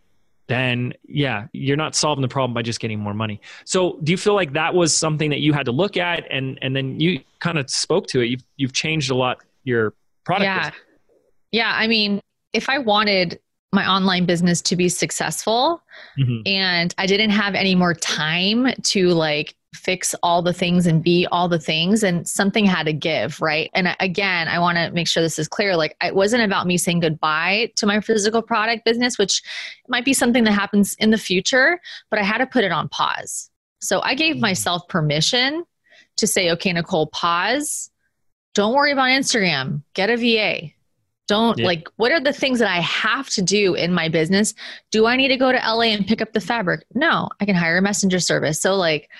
[0.48, 3.40] then yeah you're not solving the problem by just getting more money.
[3.64, 6.58] So do you feel like that was something that you had to look at and
[6.62, 8.26] and then you kind of spoke to it?
[8.26, 10.58] You've, you've changed a lot your product yeah.
[10.58, 10.84] business.
[11.50, 12.20] yeah i mean
[12.56, 13.38] if I wanted
[13.72, 15.82] my online business to be successful
[16.18, 16.40] mm-hmm.
[16.46, 21.26] and I didn't have any more time to like fix all the things and be
[21.30, 25.06] all the things and something had to give right and again i want to make
[25.06, 28.86] sure this is clear like it wasn't about me saying goodbye to my physical product
[28.86, 29.42] business which
[29.86, 32.88] might be something that happens in the future but i had to put it on
[32.88, 35.64] pause So I gave myself permission
[36.16, 37.90] to say, okay, Nicole, pause.
[38.54, 39.82] Don't worry about Instagram.
[39.94, 40.72] Get a VA.
[41.28, 41.66] Don't yeah.
[41.66, 44.54] like, what are the things that I have to do in my business?
[44.90, 46.84] Do I need to go to LA and pick up the fabric?
[46.94, 48.60] No, I can hire a messenger service.
[48.60, 49.10] So, like,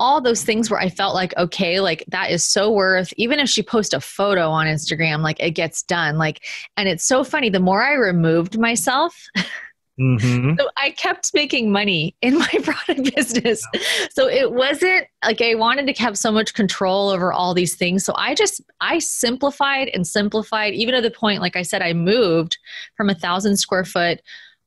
[0.00, 3.50] all those things where I felt like, okay, like that is so worth, even if
[3.50, 6.16] she posts a photo on Instagram, like it gets done.
[6.16, 6.42] Like,
[6.78, 7.50] and it's so funny.
[7.50, 9.28] The more I removed myself,
[10.00, 10.54] Mm-hmm.
[10.58, 13.62] So I kept making money in my product business.
[14.10, 18.04] So it wasn't like I wanted to have so much control over all these things.
[18.04, 21.92] So I just I simplified and simplified, even to the point, like I said, I
[21.92, 22.58] moved
[22.96, 24.22] from a thousand square foot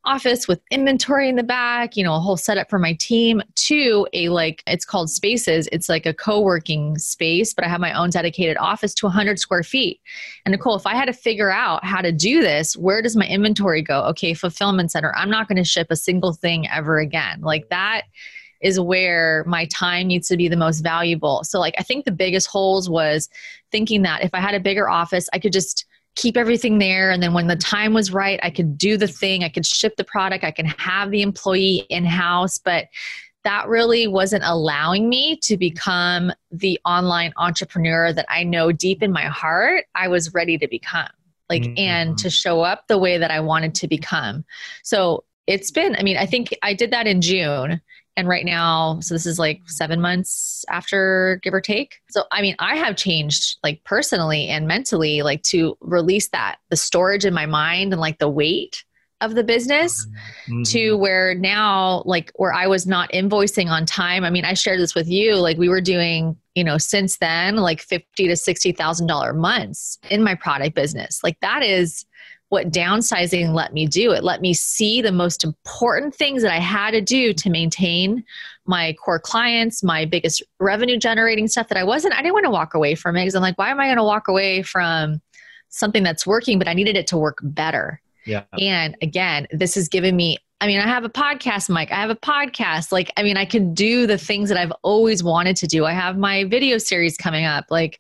[0.06, 4.06] office with inventory in the back, you know, a whole setup for my team to
[4.14, 5.70] a like it's called spaces.
[5.72, 9.64] It's like a co-working space, but I have my own dedicated office to 100 square
[9.64, 10.02] feet.
[10.46, 13.26] And Nicole, if I had to figure out how to do this, where does my
[13.26, 14.02] inventory go?
[14.06, 15.14] Okay, fulfillment center.
[15.16, 17.42] I'm not going to ship a single thing ever again.
[17.42, 18.04] Like that
[18.62, 21.44] is where my time needs to be the most valuable.
[21.44, 23.30] So like I think the biggest holes was
[23.72, 27.12] thinking that if I had a bigger office, I could just keep everything there.
[27.12, 29.44] And then when the time was right i could do the thing.
[29.44, 30.44] I could ship the product.
[30.44, 32.88] I can have the employee in house but
[33.44, 39.12] that really wasn't allowing me to become the online entrepreneur that i know deep in
[39.12, 41.10] my heart i was ready to become
[41.50, 41.78] like mm-hmm.
[41.78, 44.46] and to show up the way that i wanted to become.
[44.84, 47.82] So it's been i mean i think i did that in june
[48.16, 52.00] and right now so this is like seven months after give or take.
[52.10, 56.76] So i mean i have changed like personally and mentally like to release that the
[56.76, 58.84] storage in my mind and like the weight
[59.22, 60.06] of the business
[60.50, 60.64] mm-hmm.
[60.64, 64.24] to where now like where i was not invoicing on time.
[64.24, 67.56] I mean i shared this with you like we were doing you know since then
[67.56, 71.24] like 50 to 60 thousand dollar months in my product business.
[71.24, 72.06] Like that is
[72.54, 74.12] what downsizing let me do.
[74.12, 78.24] It let me see the most important things that I had to do to maintain
[78.68, 82.52] my core clients, my biggest revenue generating stuff that I wasn't, I didn't want to
[82.52, 85.20] walk away from it because I'm like, why am I going to walk away from
[85.70, 88.00] something that's working, but I needed it to work better.
[88.24, 88.44] Yeah.
[88.60, 91.92] And again, this has given me I mean, I have a podcast, Mike.
[91.92, 92.94] I have a podcast.
[92.94, 95.84] Like, I mean, I can do the things that I've always wanted to do.
[95.84, 97.66] I have my video series coming up.
[97.70, 98.00] Like,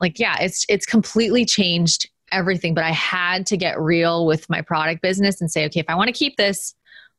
[0.00, 4.62] like, yeah, it's it's completely changed everything, but I had to get real with my
[4.62, 6.74] product business and say, okay, if I want to keep this,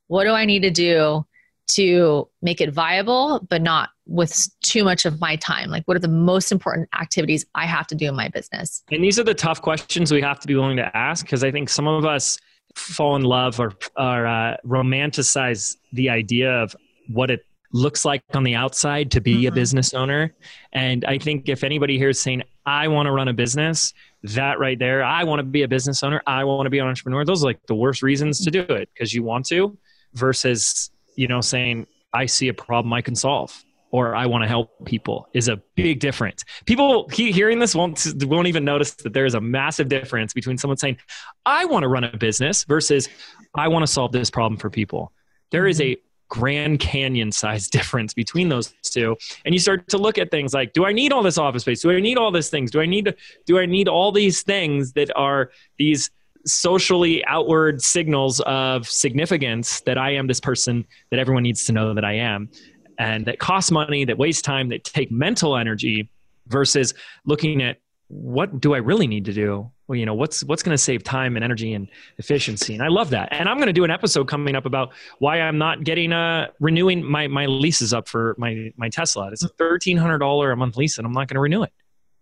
[0.08, 1.26] what do I need to do
[1.71, 5.69] to make it viable, but not with too much of my time?
[5.69, 8.84] Like, what are the most important activities I have to do in my business?
[8.91, 11.52] And these are the tough questions we have to be willing to ask because I
[11.52, 12.38] think some of us
[12.76, 16.76] fall in love or, or uh, romanticize the idea of
[17.08, 19.47] what it looks like on the outside to be mm-hmm.
[19.47, 20.33] a business owner.
[20.71, 24.59] And I think if anybody here is saying, I want to run a business, that
[24.59, 27.25] right there, I want to be a business owner, I want to be an entrepreneur,
[27.25, 29.77] those are like the worst reasons to do it because you want to
[30.13, 34.47] versus, you know, saying, I see a problem I can solve or I want to
[34.47, 36.43] help people is a big difference.
[36.65, 40.77] People hearing this won't won't even notice that there is a massive difference between someone
[40.77, 40.97] saying,
[41.45, 43.07] "I want to run a business" versus
[43.53, 45.12] "I want to solve this problem for people."
[45.51, 45.95] There is a
[46.34, 49.15] Grand Canyon size difference between those two.
[49.46, 51.84] And you start to look at things like, do I need all this office space?
[51.84, 52.72] Do I need all these things?
[52.72, 53.15] Do I need to,
[53.46, 56.10] do I need all these things that are these
[56.48, 61.93] socially outward signals of significance that I am this person that everyone needs to know
[61.93, 62.50] that I am
[62.98, 66.10] and that cost money, that waste time, that take mental energy
[66.48, 69.72] versus looking at what do I really need to do?
[69.88, 72.74] Well, you know, what's what's going to save time and energy and efficiency?
[72.74, 73.30] And I love that.
[73.32, 76.48] And I'm going to do an episode coming up about why I'm not getting uh
[76.60, 79.30] renewing my my leases up for my my Tesla.
[79.32, 81.74] It's a thirteen hundred dollar a month lease, and I'm not going to renew it.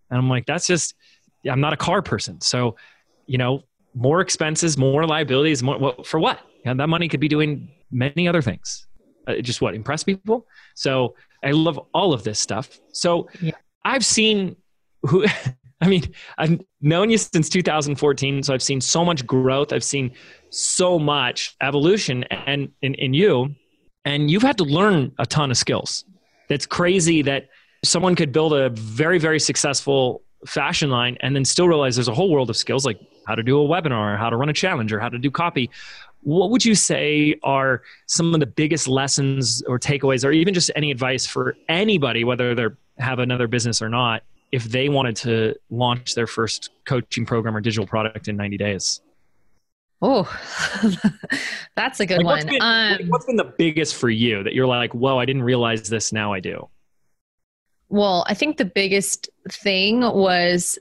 [0.10, 0.96] And I'm like, that's just
[1.50, 2.76] I'm not a car person, so
[3.28, 6.40] you know, more expenses, more liabilities, more well, for what?
[6.66, 8.88] And that money could be doing many other things.
[9.28, 10.48] Uh, just what impress people.
[10.76, 12.80] So I love all of this stuff.
[12.92, 13.54] So yeah.
[13.86, 14.56] I've seen
[15.04, 15.26] who
[15.82, 16.04] I mean,
[16.38, 19.74] I've known you since 2014, so I've seen so much growth.
[19.74, 20.12] I've seen
[20.52, 23.56] so much evolution and in, in you,
[24.06, 26.06] and you've had to learn a ton of skills.
[26.50, 27.48] It's crazy that
[27.84, 32.14] someone could build a very, very successful fashion line and then still realize there's a
[32.14, 34.92] whole world of skills like how to do a webinar, how to run a challenge,
[34.94, 35.70] or how to do copy.
[36.22, 40.70] What would you say are some of the biggest lessons or takeaways, or even just
[40.76, 42.66] any advice for anybody, whether they
[43.00, 47.62] have another business or not, if they wanted to launch their first coaching program or
[47.62, 49.02] digital product in 90 days?
[50.02, 50.24] Oh,
[51.76, 52.36] that's a good like one.
[52.38, 55.44] What's been, um, what's been the biggest for you that you're like, whoa, I didn't
[55.44, 56.12] realize this.
[56.12, 56.68] Now I do.
[57.90, 60.80] Well, I think the biggest thing was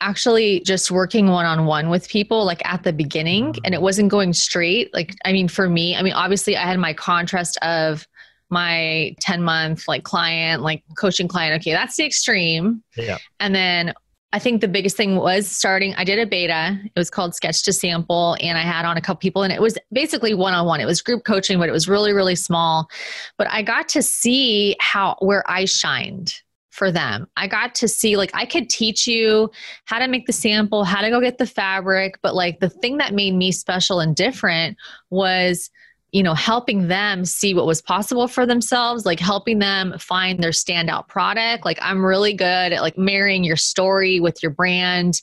[0.00, 4.10] actually just working one on one with people like at the beginning and it wasn't
[4.10, 4.92] going straight.
[4.94, 8.06] Like, I mean, for me, I mean, obviously I had my contrast of
[8.50, 11.60] my 10 month like client, like coaching client.
[11.60, 12.82] Okay, that's the extreme.
[12.96, 13.18] Yeah.
[13.40, 13.94] And then
[14.32, 15.94] I think the biggest thing was starting.
[15.94, 16.78] I did a beta.
[16.84, 19.62] It was called Sketch to Sample, and I had on a couple people, and it
[19.62, 20.80] was basically one on one.
[20.80, 22.90] It was group coaching, but it was really, really small.
[23.38, 26.34] But I got to see how where I shined
[26.70, 27.26] for them.
[27.36, 29.50] I got to see, like, I could teach you
[29.86, 32.98] how to make the sample, how to go get the fabric, but like the thing
[32.98, 34.76] that made me special and different
[35.08, 35.70] was
[36.16, 40.50] you know helping them see what was possible for themselves like helping them find their
[40.50, 41.66] standout product.
[41.66, 45.20] Like i'm really good at like marrying your story with your brand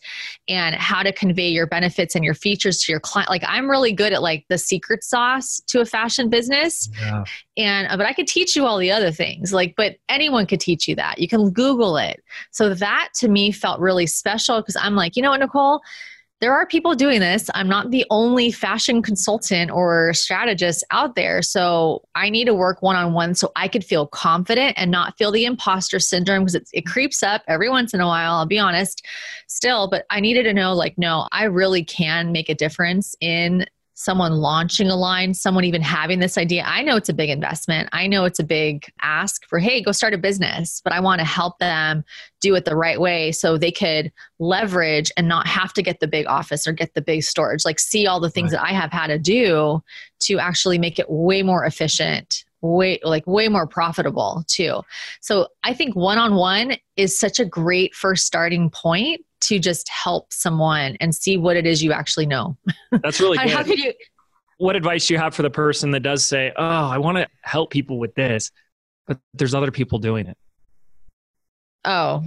[0.48, 3.32] and how to convey your benefits and your features to your client.
[3.32, 6.88] Like i'm really good at like the secret sauce to a fashion business.
[7.02, 7.24] Yeah.
[7.58, 9.52] and uh, but i could teach you all the other things.
[9.52, 11.18] Like but anyone could teach you that.
[11.18, 12.22] You can google it.
[12.52, 15.82] So that to me felt really special because i'm like you know what nicole
[16.44, 17.50] there are people doing this.
[17.54, 21.42] I'm not the only fashion consultant or strategist out there.
[21.42, 25.18] So I need to work one on one so I could feel confident and not
[25.18, 28.34] feel the imposter syndrome because it, it creeps up every once in a while.
[28.34, 29.06] I'll be honest
[29.48, 33.66] still, but I needed to know like, no, I really can make a difference in
[34.04, 36.64] someone launching a line, someone even having this idea.
[36.66, 37.90] I know it's a big investment.
[37.94, 41.20] I know it's a big ask for, hey, go start a business, but I want
[41.20, 42.04] to help them
[42.42, 46.08] do it the right way so they could leverage and not have to get the
[46.08, 47.66] big office or get the big storage.
[47.66, 48.60] Like, see all the things right.
[48.60, 49.82] that I have had to do
[50.22, 54.82] to actually make it way more efficient way like way more profitable too.
[55.20, 59.88] So I think one on one is such a great first starting point to just
[59.90, 62.58] help someone and see what it is you actually know.
[62.92, 63.50] That's really good.
[63.50, 63.94] How could you?
[64.58, 67.28] What advice do you have for the person that does say, "Oh, I want to
[67.42, 68.52] help people with this,"
[69.08, 70.38] but there's other people doing it?
[71.86, 72.24] Oh,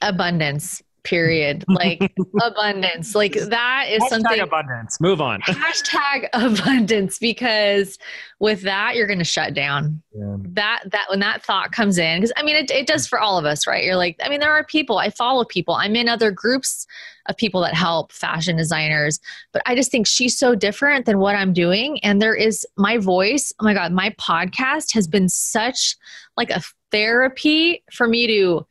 [0.00, 5.00] abundance period like abundance like that is hashtag something abundance.
[5.00, 5.40] Move on.
[5.42, 7.98] Hashtag abundance because
[8.38, 10.02] with that you're going to shut down.
[10.14, 10.36] Yeah.
[10.50, 13.38] that that when that thought comes in because i mean it, it does for all
[13.38, 13.84] of us right?
[13.84, 15.74] You're like i mean there are people i follow people.
[15.74, 16.86] I'm in other groups
[17.26, 19.20] of people that help fashion designers
[19.52, 22.98] but i just think she's so different than what i'm doing and there is my
[22.98, 25.96] voice oh my god my podcast has been such
[26.36, 26.60] like a
[26.90, 28.66] therapy for me to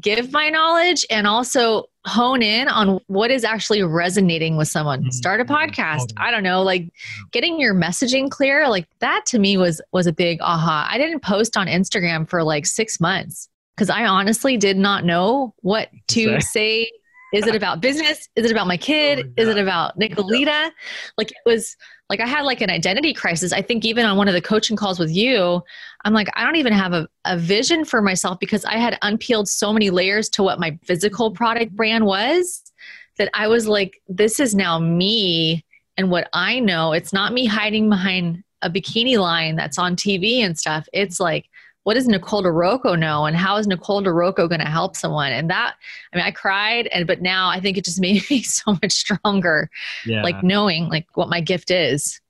[0.00, 5.00] give my knowledge and also hone in on what is actually resonating with someone.
[5.00, 5.10] Mm-hmm.
[5.10, 6.12] start a podcast.
[6.16, 6.90] I don't know like
[7.32, 10.88] getting your messaging clear like that to me was was a big aha.
[10.90, 15.54] I didn't post on instagram for like six months because i honestly did not know
[15.60, 16.90] what to say?
[17.32, 18.28] is it about business?
[18.36, 19.26] Is it about my kid?
[19.26, 20.70] Oh, is it about nicolita?
[21.16, 21.76] Like it was
[22.08, 23.52] like I had like an identity crisis.
[23.52, 25.62] I think even on one of the coaching calls with you,
[26.04, 29.48] I'm like, I don't even have a, a vision for myself because I had unpeeled
[29.48, 32.72] so many layers to what my physical product brand was
[33.18, 35.64] that I was like, this is now me
[35.96, 36.92] and what I know.
[36.92, 40.88] It's not me hiding behind a bikini line that's on TV and stuff.
[40.92, 41.46] It's like,
[41.88, 44.94] what does Nicole Di Rocco know and how is Nicole Di Rocco going to help
[44.94, 45.32] someone?
[45.32, 45.76] And that,
[46.12, 48.92] I mean, I cried and, but now I think it just made me so much
[48.92, 49.70] stronger.
[50.04, 50.22] Yeah.
[50.22, 52.20] Like knowing like what my gift is.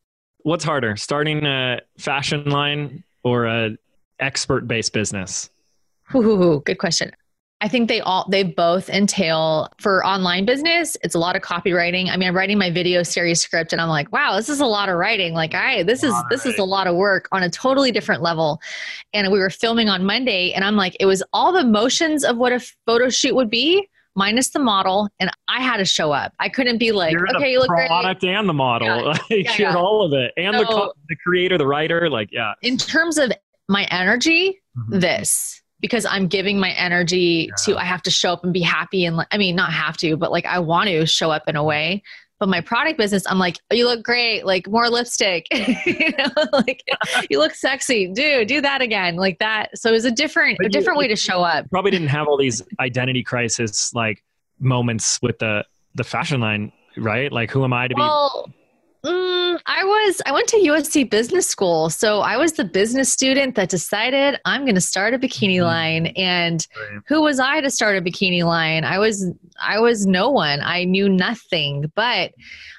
[0.44, 3.76] What's harder, starting a fashion line or a
[4.20, 5.50] expert based business?
[6.14, 7.10] Ooh, good question.
[7.60, 10.96] I think they all they both entail for online business.
[11.02, 12.08] It's a lot of copywriting.
[12.08, 14.66] I mean, I'm writing my video series script, and I'm like, wow, this is a
[14.66, 15.34] lot of writing.
[15.34, 18.60] Like, I this is this is a lot of work on a totally different level.
[19.12, 22.36] And we were filming on Monday, and I'm like, it was all the motions of
[22.36, 26.34] what a photo shoot would be, minus the model, and I had to show up.
[26.38, 27.88] I couldn't be like, you're okay, you look great.
[27.88, 29.02] Product and the model, yeah.
[29.30, 29.74] like, yeah, yeah.
[29.74, 32.52] all of it, and so, the the creator, the writer, like, yeah.
[32.62, 33.32] In terms of
[33.68, 35.00] my energy, mm-hmm.
[35.00, 37.54] this because I'm giving my energy yeah.
[37.64, 40.16] to I have to show up and be happy and I mean not have to
[40.16, 42.02] but like I want to show up in a way.
[42.40, 44.44] But my product business I'm like oh, you look great.
[44.46, 45.46] Like more lipstick.
[45.86, 46.82] You know like
[47.30, 48.12] you look sexy.
[48.12, 49.16] Dude do that again.
[49.16, 51.68] Like that so it's a different but a different you, way to show up.
[51.70, 54.22] probably didn't have all these identity crisis like
[54.60, 55.64] moments with the
[55.94, 57.32] the fashion line right?
[57.32, 58.54] Like who am I to well, be
[59.08, 63.54] Mm, I was I went to USC Business School, so I was the business student
[63.54, 65.64] that decided I'm going to start a bikini mm-hmm.
[65.64, 66.06] line.
[66.08, 66.66] And
[67.06, 68.84] who was I to start a bikini line?
[68.84, 70.60] I was I was no one.
[70.60, 71.90] I knew nothing.
[71.94, 72.32] But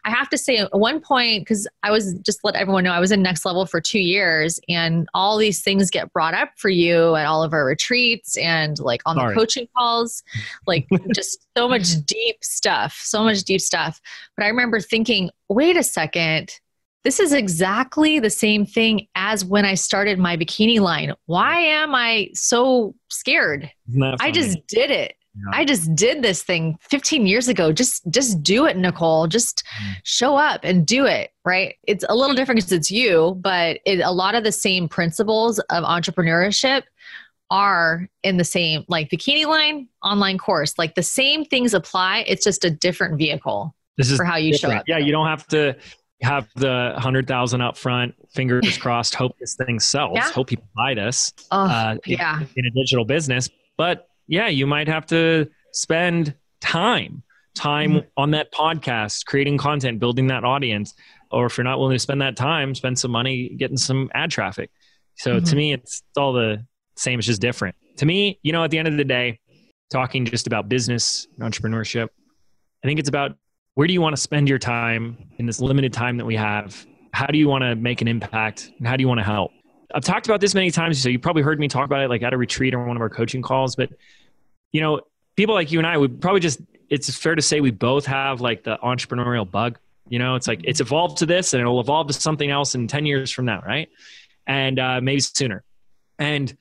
[0.09, 2.99] I have to say, at one point, because I was just let everyone know I
[2.99, 6.69] was in Next Level for two years, and all these things get brought up for
[6.69, 9.33] you at all of our retreats and like on Sorry.
[9.33, 10.23] the coaching calls,
[10.65, 14.01] like just so much deep stuff, so much deep stuff.
[14.35, 16.59] But I remember thinking, wait a second.
[17.03, 21.13] This is exactly the same thing as when I started my bikini line.
[21.27, 23.71] Why am I so scared?
[24.19, 25.13] I just did it.
[25.51, 27.71] I just did this thing 15 years ago.
[27.71, 29.27] Just just do it, Nicole.
[29.27, 29.95] Just mm.
[30.03, 31.75] show up and do it, right?
[31.83, 35.59] It's a little different because it's you, but it, a lot of the same principles
[35.59, 36.83] of entrepreneurship
[37.51, 40.77] are in the same like bikini line online course.
[40.77, 42.25] Like the same things apply.
[42.27, 44.73] It's just a different vehicle this is for how you different.
[44.73, 44.85] show up.
[44.87, 45.75] Yeah, you don't have to
[46.21, 50.31] have the hundred thousand up front, fingers crossed, hope this thing sells, yeah.
[50.31, 51.31] hope people buy this.
[51.51, 52.39] Oh, uh, yeah.
[52.39, 53.49] In, in a digital business.
[53.77, 57.23] But yeah, you might have to spend time,
[57.55, 58.07] time mm-hmm.
[58.15, 60.93] on that podcast, creating content, building that audience.
[61.31, 64.31] Or if you're not willing to spend that time, spend some money getting some ad
[64.31, 64.69] traffic.
[65.15, 65.45] So mm-hmm.
[65.45, 66.65] to me, it's all the
[66.95, 67.19] same.
[67.19, 67.75] It's just different.
[67.97, 69.39] To me, you know, at the end of the day,
[69.91, 72.09] talking just about business and entrepreneurship,
[72.83, 73.35] I think it's about
[73.73, 76.85] where do you want to spend your time in this limited time that we have?
[77.13, 78.71] How do you want to make an impact?
[78.77, 79.51] And how do you want to help?
[79.93, 82.21] I've talked about this many times, so you probably heard me talk about it like
[82.21, 83.75] at a retreat or one of our coaching calls.
[83.75, 83.89] But
[84.71, 85.01] you know,
[85.35, 88.41] people like you and I would probably just it's fair to say we both have
[88.41, 89.77] like the entrepreneurial bug.
[90.07, 92.87] You know, it's like it's evolved to this and it'll evolve to something else in
[92.87, 93.89] 10 years from now, right?
[94.47, 95.63] And uh, maybe sooner.
[96.17, 96.55] And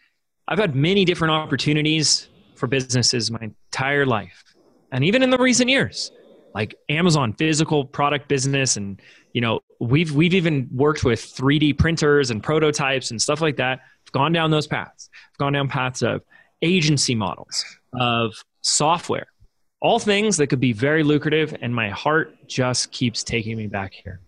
[0.46, 4.44] I've had many different opportunities for businesses my entire life.
[4.92, 6.12] And even in the recent years,
[6.54, 9.00] like Amazon physical product business and
[9.32, 13.80] you know, we've we've even worked with 3D printers and prototypes and stuff like that.
[14.06, 15.10] I've gone down those paths.
[15.32, 16.22] I've gone down paths of
[16.62, 17.64] agency models,
[17.94, 19.26] of software,
[19.80, 21.56] all things that could be very lucrative.
[21.60, 24.20] And my heart just keeps taking me back here.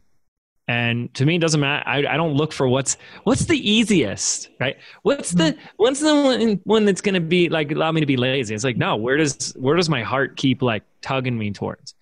[0.69, 1.83] And to me, it doesn't matter.
[1.89, 4.77] I, I don't look for what's what's the easiest, right?
[5.03, 5.67] What's the mm-hmm.
[5.79, 8.55] what's the one, one that's going to be like allow me to be lazy?
[8.55, 8.95] It's like no.
[8.95, 11.97] Where does where does my heart keep like tugging me towards?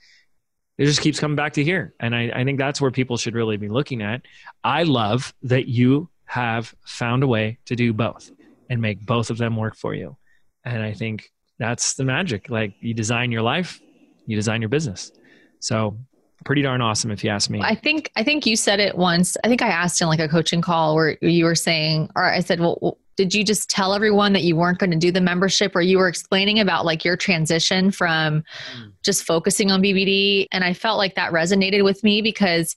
[0.76, 3.34] It just keeps coming back to here, and I, I think that's where people should
[3.34, 4.20] really be looking at.
[4.62, 8.30] I love that you have found a way to do both
[8.68, 10.16] and make both of them work for you.
[10.64, 12.48] And I think that's the magic.
[12.50, 13.80] Like you design your life,
[14.26, 15.12] you design your business.
[15.60, 15.96] So
[16.44, 17.60] pretty darn awesome if you ask me.
[17.62, 19.36] I think I think you said it once.
[19.44, 22.40] I think I asked in like a coaching call where you were saying or I
[22.40, 25.74] said, "Well, did you just tell everyone that you weren't going to do the membership
[25.74, 28.44] or you were explaining about like your transition from
[28.76, 28.92] mm.
[29.04, 32.76] just focusing on BBD?" And I felt like that resonated with me because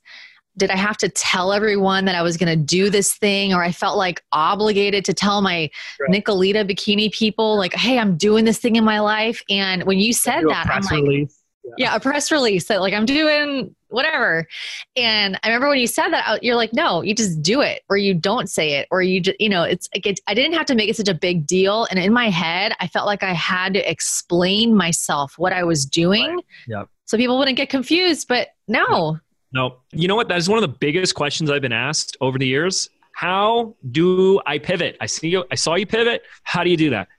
[0.58, 3.64] did I have to tell everyone that I was going to do this thing or
[3.64, 6.24] I felt like obligated to tell my right.
[6.24, 10.14] Nicolita bikini people like, "Hey, I'm doing this thing in my life." And when you
[10.14, 11.42] said that, I'm like release.
[11.64, 11.74] Yeah.
[11.78, 11.96] yeah.
[11.96, 14.48] a press release that like I'm doing whatever.
[14.96, 17.98] And I remember when you said that, you're like, no, you just do it, or
[17.98, 20.66] you don't say it, or you just, you know, it's like it, I didn't have
[20.68, 21.86] to make it such a big deal.
[21.90, 25.86] And in my head, I felt like I had to explain myself what I was
[25.86, 26.46] doing, right.
[26.68, 26.88] yep.
[27.06, 28.28] so people wouldn't get confused.
[28.28, 29.20] But no,
[29.54, 30.30] no, you know what?
[30.30, 32.90] That is one of the biggest questions I've been asked over the years.
[33.14, 34.98] How do I pivot?
[35.02, 35.44] I see you.
[35.52, 36.24] I saw you pivot.
[36.44, 37.10] How do you do that?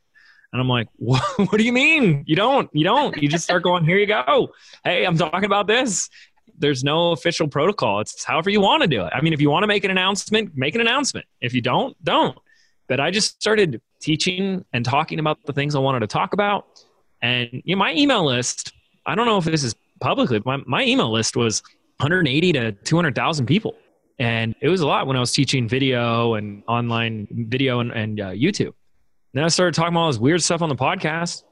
[0.53, 2.24] And I'm like, what, what do you mean?
[2.26, 2.70] You don't.
[2.72, 3.16] You don't.
[3.20, 3.85] You just start going.
[3.85, 4.49] Here you go.
[4.85, 6.09] Hey, I'm talking about this.
[6.59, 8.01] There's no official protocol.
[8.01, 9.12] It's however you want to do it.
[9.14, 11.26] I mean, if you want to make an announcement, make an announcement.
[11.41, 12.39] If you don't, don't.
[12.89, 16.66] But I just started teaching and talking about the things I wanted to talk about.
[17.20, 18.72] And you know, my email list.
[19.05, 20.41] I don't know if this is publicly.
[20.45, 21.62] My my email list was
[21.99, 23.76] 180 to 200,000 people.
[24.18, 28.20] And it was a lot when I was teaching video and online video and, and
[28.20, 28.74] uh, YouTube.
[29.34, 31.45] Then I started talking about all this weird stuff on the podcast.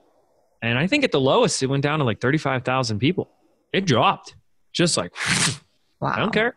[0.62, 3.30] And I think at the lowest, it went down to like 35,000 people.
[3.72, 4.36] It dropped
[4.72, 5.12] just like,
[6.00, 6.12] wow.
[6.14, 6.56] I don't care.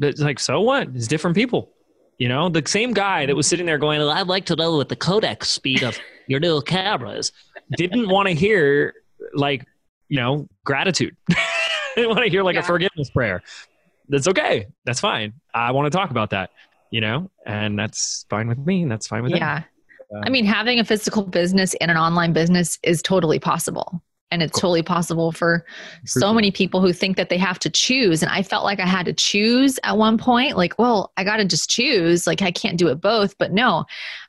[0.00, 0.88] It's like, so what?
[0.94, 1.72] It's different people.
[2.18, 4.90] You know, the same guy that was sitting there going, I'd like to know what
[4.90, 7.32] the codec speed of your little cameras
[7.76, 8.94] didn't want to hear
[9.32, 9.66] like,
[10.08, 11.16] you know, gratitude.
[12.08, 12.60] want to hear like yeah.
[12.60, 13.42] a forgiveness prayer.
[14.08, 14.66] That's okay.
[14.84, 15.34] That's fine.
[15.54, 16.50] I want to talk about that,
[16.90, 18.82] you know, and that's fine with me.
[18.82, 19.38] And that's fine with it.
[19.38, 19.62] yeah.
[20.24, 24.02] I mean, having a physical business and an online business is totally possible.
[24.32, 24.60] And it's cool.
[24.60, 25.64] totally possible for
[26.04, 28.22] so many people who think that they have to choose.
[28.22, 31.38] And I felt like I had to choose at one point, like, well, I got
[31.38, 32.28] to just choose.
[32.28, 33.36] Like, I can't do it both.
[33.38, 33.86] But no,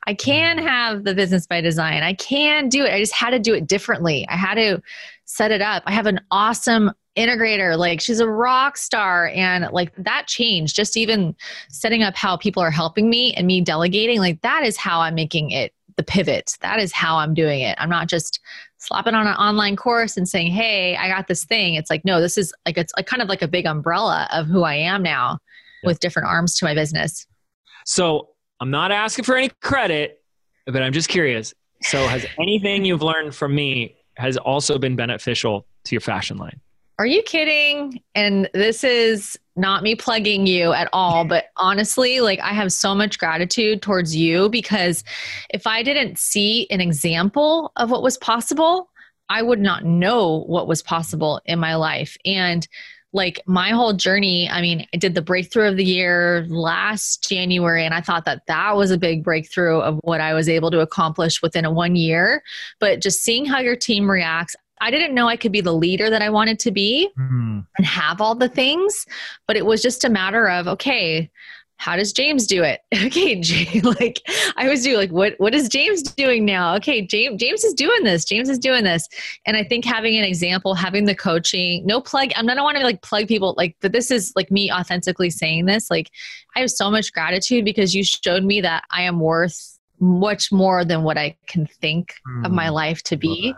[0.08, 0.62] I can mm.
[0.62, 2.02] have the business by design.
[2.02, 2.92] I can do it.
[2.92, 4.26] I just had to do it differently.
[4.28, 4.82] I had to
[5.24, 5.84] set it up.
[5.86, 9.28] I have an awesome integrator like she's a rock star.
[9.28, 11.36] And like that changed just even
[11.68, 14.18] setting up how people are helping me and me delegating.
[14.18, 16.56] Like that is how i'm making it the pivot.
[16.60, 17.76] That is how i'm doing it.
[17.78, 18.40] I'm not just
[18.78, 21.74] slapping on an online course and saying hey i got this thing.
[21.74, 24.46] It's like no this is like it's like kind of like a big umbrella of
[24.46, 25.38] who i am now
[25.82, 25.88] yeah.
[25.88, 27.26] with different arms to my business.
[27.84, 30.22] So i'm not asking for any credit
[30.66, 31.52] but i'm just curious.
[31.82, 36.60] So has anything you've learned from me has also been beneficial to your fashion line
[36.98, 38.00] are you kidding?
[38.14, 42.94] And this is not me plugging you at all, but honestly, like I have so
[42.94, 45.04] much gratitude towards you because
[45.50, 48.88] if I didn't see an example of what was possible,
[49.28, 52.16] I would not know what was possible in my life.
[52.24, 52.66] And
[53.12, 57.84] like my whole journey, I mean, I did the breakthrough of the year last January,
[57.84, 60.80] and I thought that that was a big breakthrough of what I was able to
[60.80, 62.42] accomplish within a one year.
[62.80, 66.10] But just seeing how your team reacts, I didn't know I could be the leader
[66.10, 67.60] that I wanted to be mm-hmm.
[67.78, 69.06] and have all the things,
[69.46, 71.30] but it was just a matter of, okay,
[71.76, 72.80] how does James do it?
[73.06, 74.20] Okay, James, like
[74.56, 76.76] I was doing like what what is James doing now?
[76.76, 78.24] Okay, James James is doing this.
[78.24, 79.08] James is doing this.
[79.46, 82.84] And I think having an example, having the coaching, no plug, I'm not want to
[82.84, 85.90] like plug people like but this is like me authentically saying this.
[85.90, 86.10] Like
[86.56, 90.84] I have so much gratitude because you showed me that I am worth much more
[90.84, 92.74] than what I can think mm, of my hmm.
[92.74, 93.54] life to be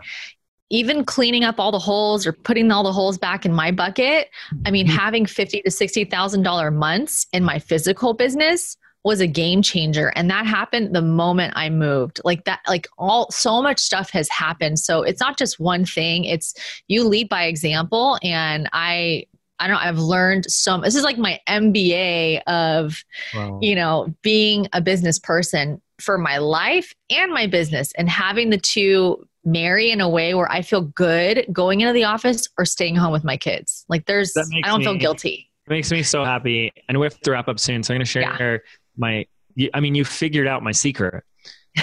[0.69, 4.29] even cleaning up all the holes or putting all the holes back in my bucket
[4.65, 4.95] i mean mm-hmm.
[4.95, 10.11] having 50 to 60 thousand dollar months in my physical business was a game changer.
[10.15, 12.19] And that happened the moment i moved.
[12.25, 14.79] Like that like all so much stuff has happened.
[14.79, 16.25] So it's not just one thing.
[16.25, 16.55] It's
[16.87, 18.17] you lead by example.
[18.23, 19.25] And i
[19.59, 23.59] I don't I've learned so this is like my MBA of wow.
[23.61, 28.57] you know being a business person for my life and my business and having the
[28.57, 32.95] two marry in a way where I feel good going into the office or staying
[32.95, 33.85] home with my kids.
[33.87, 35.51] Like there's, I don't me, feel guilty.
[35.67, 36.71] It makes me so happy.
[36.89, 37.83] And we have to wrap up soon.
[37.83, 38.57] So I'm going to share yeah.
[38.97, 39.25] my,
[39.73, 41.23] I mean, you figured out my secret,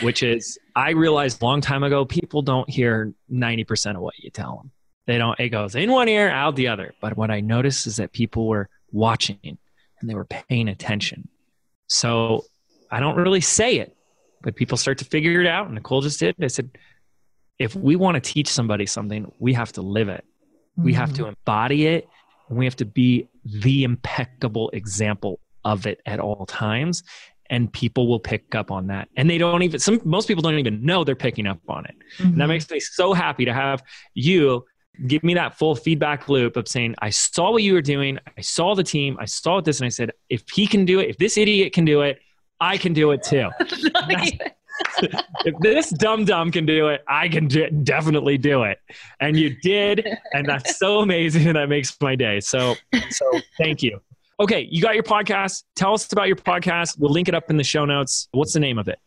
[0.03, 4.31] which is I realized a long time ago, people don't hear 90% of what you
[4.31, 4.71] tell them.
[5.07, 6.95] They don't, it goes in one ear, out the other.
[7.01, 9.39] But what I noticed is that people were watching
[10.01, 11.29] and they were paying attention.
[11.87, 12.45] So
[12.91, 13.97] I don't really say it,
[14.43, 15.67] but people start to figure it out.
[15.67, 16.37] And Nicole just did.
[16.43, 16.71] I said,
[17.59, 20.25] if we want to teach somebody something, we have to live it.
[20.79, 20.85] Mm-hmm.
[20.85, 21.35] We have to mm-hmm.
[21.47, 22.09] embody it
[22.49, 27.03] and we have to be the impeccable example of it at all times
[27.51, 30.59] and people will pick up on that and they don't even some most people don't
[30.59, 32.25] even know they're picking up on it mm-hmm.
[32.25, 32.49] and that mm-hmm.
[32.49, 33.83] makes me so happy to have
[34.15, 34.65] you
[35.07, 38.41] give me that full feedback loop of saying i saw what you were doing i
[38.41, 41.17] saw the team i saw this and i said if he can do it if
[41.19, 42.19] this idiot can do it
[42.61, 43.49] i can do it too
[45.45, 47.49] if this dumb dumb can do it, I can
[47.85, 48.79] definitely do it.
[49.21, 52.41] And you did, and that's so amazing, and that makes my day.
[52.41, 52.75] So,
[53.11, 54.01] so thank you.
[54.41, 55.65] Okay, you got your podcast.
[55.77, 56.99] Tell us about your podcast.
[56.99, 58.29] We'll link it up in the show notes.
[58.33, 58.99] What's the name of it?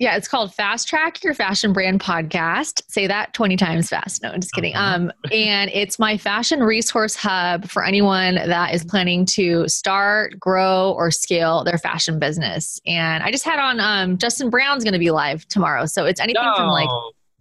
[0.00, 2.82] Yeah, it's called Fast Track Your Fashion Brand Podcast.
[2.88, 4.22] Say that 20 times fast.
[4.22, 4.74] No, I'm just kidding.
[4.74, 4.96] Uh-huh.
[4.96, 10.92] Um, and it's my fashion resource hub for anyone that is planning to start, grow,
[10.96, 12.80] or scale their fashion business.
[12.86, 15.86] And I just had on um, Justin Brown's going to be live tomorrow.
[15.86, 16.56] So it's anything no.
[16.56, 16.88] from like,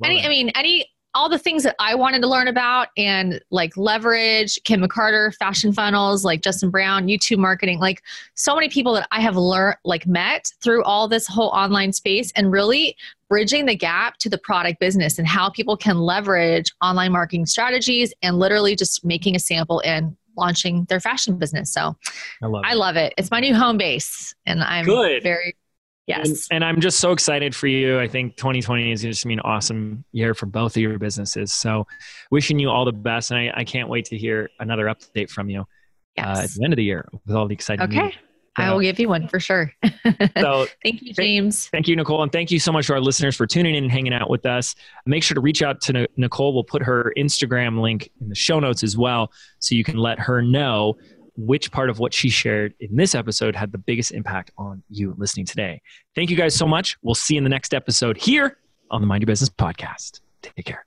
[0.03, 0.85] any, I mean, any
[1.15, 5.71] all the things that I wanted to learn about and like leverage, Kim McCarter, fashion
[5.71, 8.01] funnels, like Justin Brown, YouTube marketing, like
[8.33, 12.31] so many people that I have learned, like met through all this whole online space
[12.35, 12.97] and really
[13.29, 18.13] bridging the gap to the product business and how people can leverage online marketing strategies
[18.21, 21.71] and literally just making a sample and launching their fashion business.
[21.71, 21.95] So
[22.41, 23.13] I love, I love it.
[23.17, 25.21] It's my new home base and I'm Good.
[25.21, 25.55] very
[26.05, 26.47] Yes.
[26.51, 27.99] And, and, I'm just so excited for you.
[27.99, 30.99] I think 2020 is going to just be an awesome year for both of your
[30.99, 31.53] businesses.
[31.53, 31.87] So
[32.29, 33.31] wishing you all the best.
[33.31, 35.63] And I, I can't wait to hear another update from you
[36.17, 36.37] yes.
[36.37, 38.01] uh, at the end of the year with all the exciting Okay.
[38.01, 38.13] News.
[38.55, 39.71] I will give you one for sure.
[40.37, 41.69] so thank you, James.
[41.69, 42.21] Thank you, Nicole.
[42.21, 44.45] And thank you so much to our listeners for tuning in and hanging out with
[44.45, 44.75] us.
[45.07, 46.53] Make sure to reach out to Nicole.
[46.53, 49.31] We'll put her Instagram link in the show notes as well.
[49.57, 50.97] So you can let her know
[51.35, 55.15] which part of what she shared in this episode had the biggest impact on you
[55.17, 55.81] listening today.
[56.15, 56.97] Thank you guys so much.
[57.01, 58.57] We'll see you in the next episode here
[58.91, 60.21] on the Mind Your Business podcast.
[60.41, 60.85] Take care.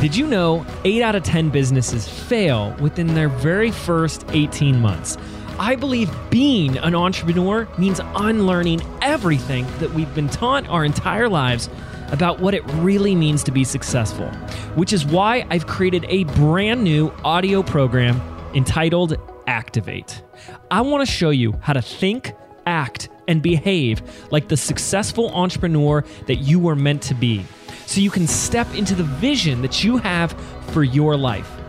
[0.00, 5.16] Did you know 8 out of 10 businesses fail within their very first 18 months?
[5.58, 11.70] I believe being an entrepreneur means unlearning everything that we've been taught our entire lives
[12.12, 14.28] about what it really means to be successful,
[14.74, 18.20] which is why I've created a brand new audio program
[18.54, 20.22] entitled Activate.
[20.70, 22.32] I want to show you how to think,
[22.66, 27.44] act, and behave like the successful entrepreneur that you were meant to be
[27.86, 30.32] so you can step into the vision that you have
[30.72, 31.55] for your life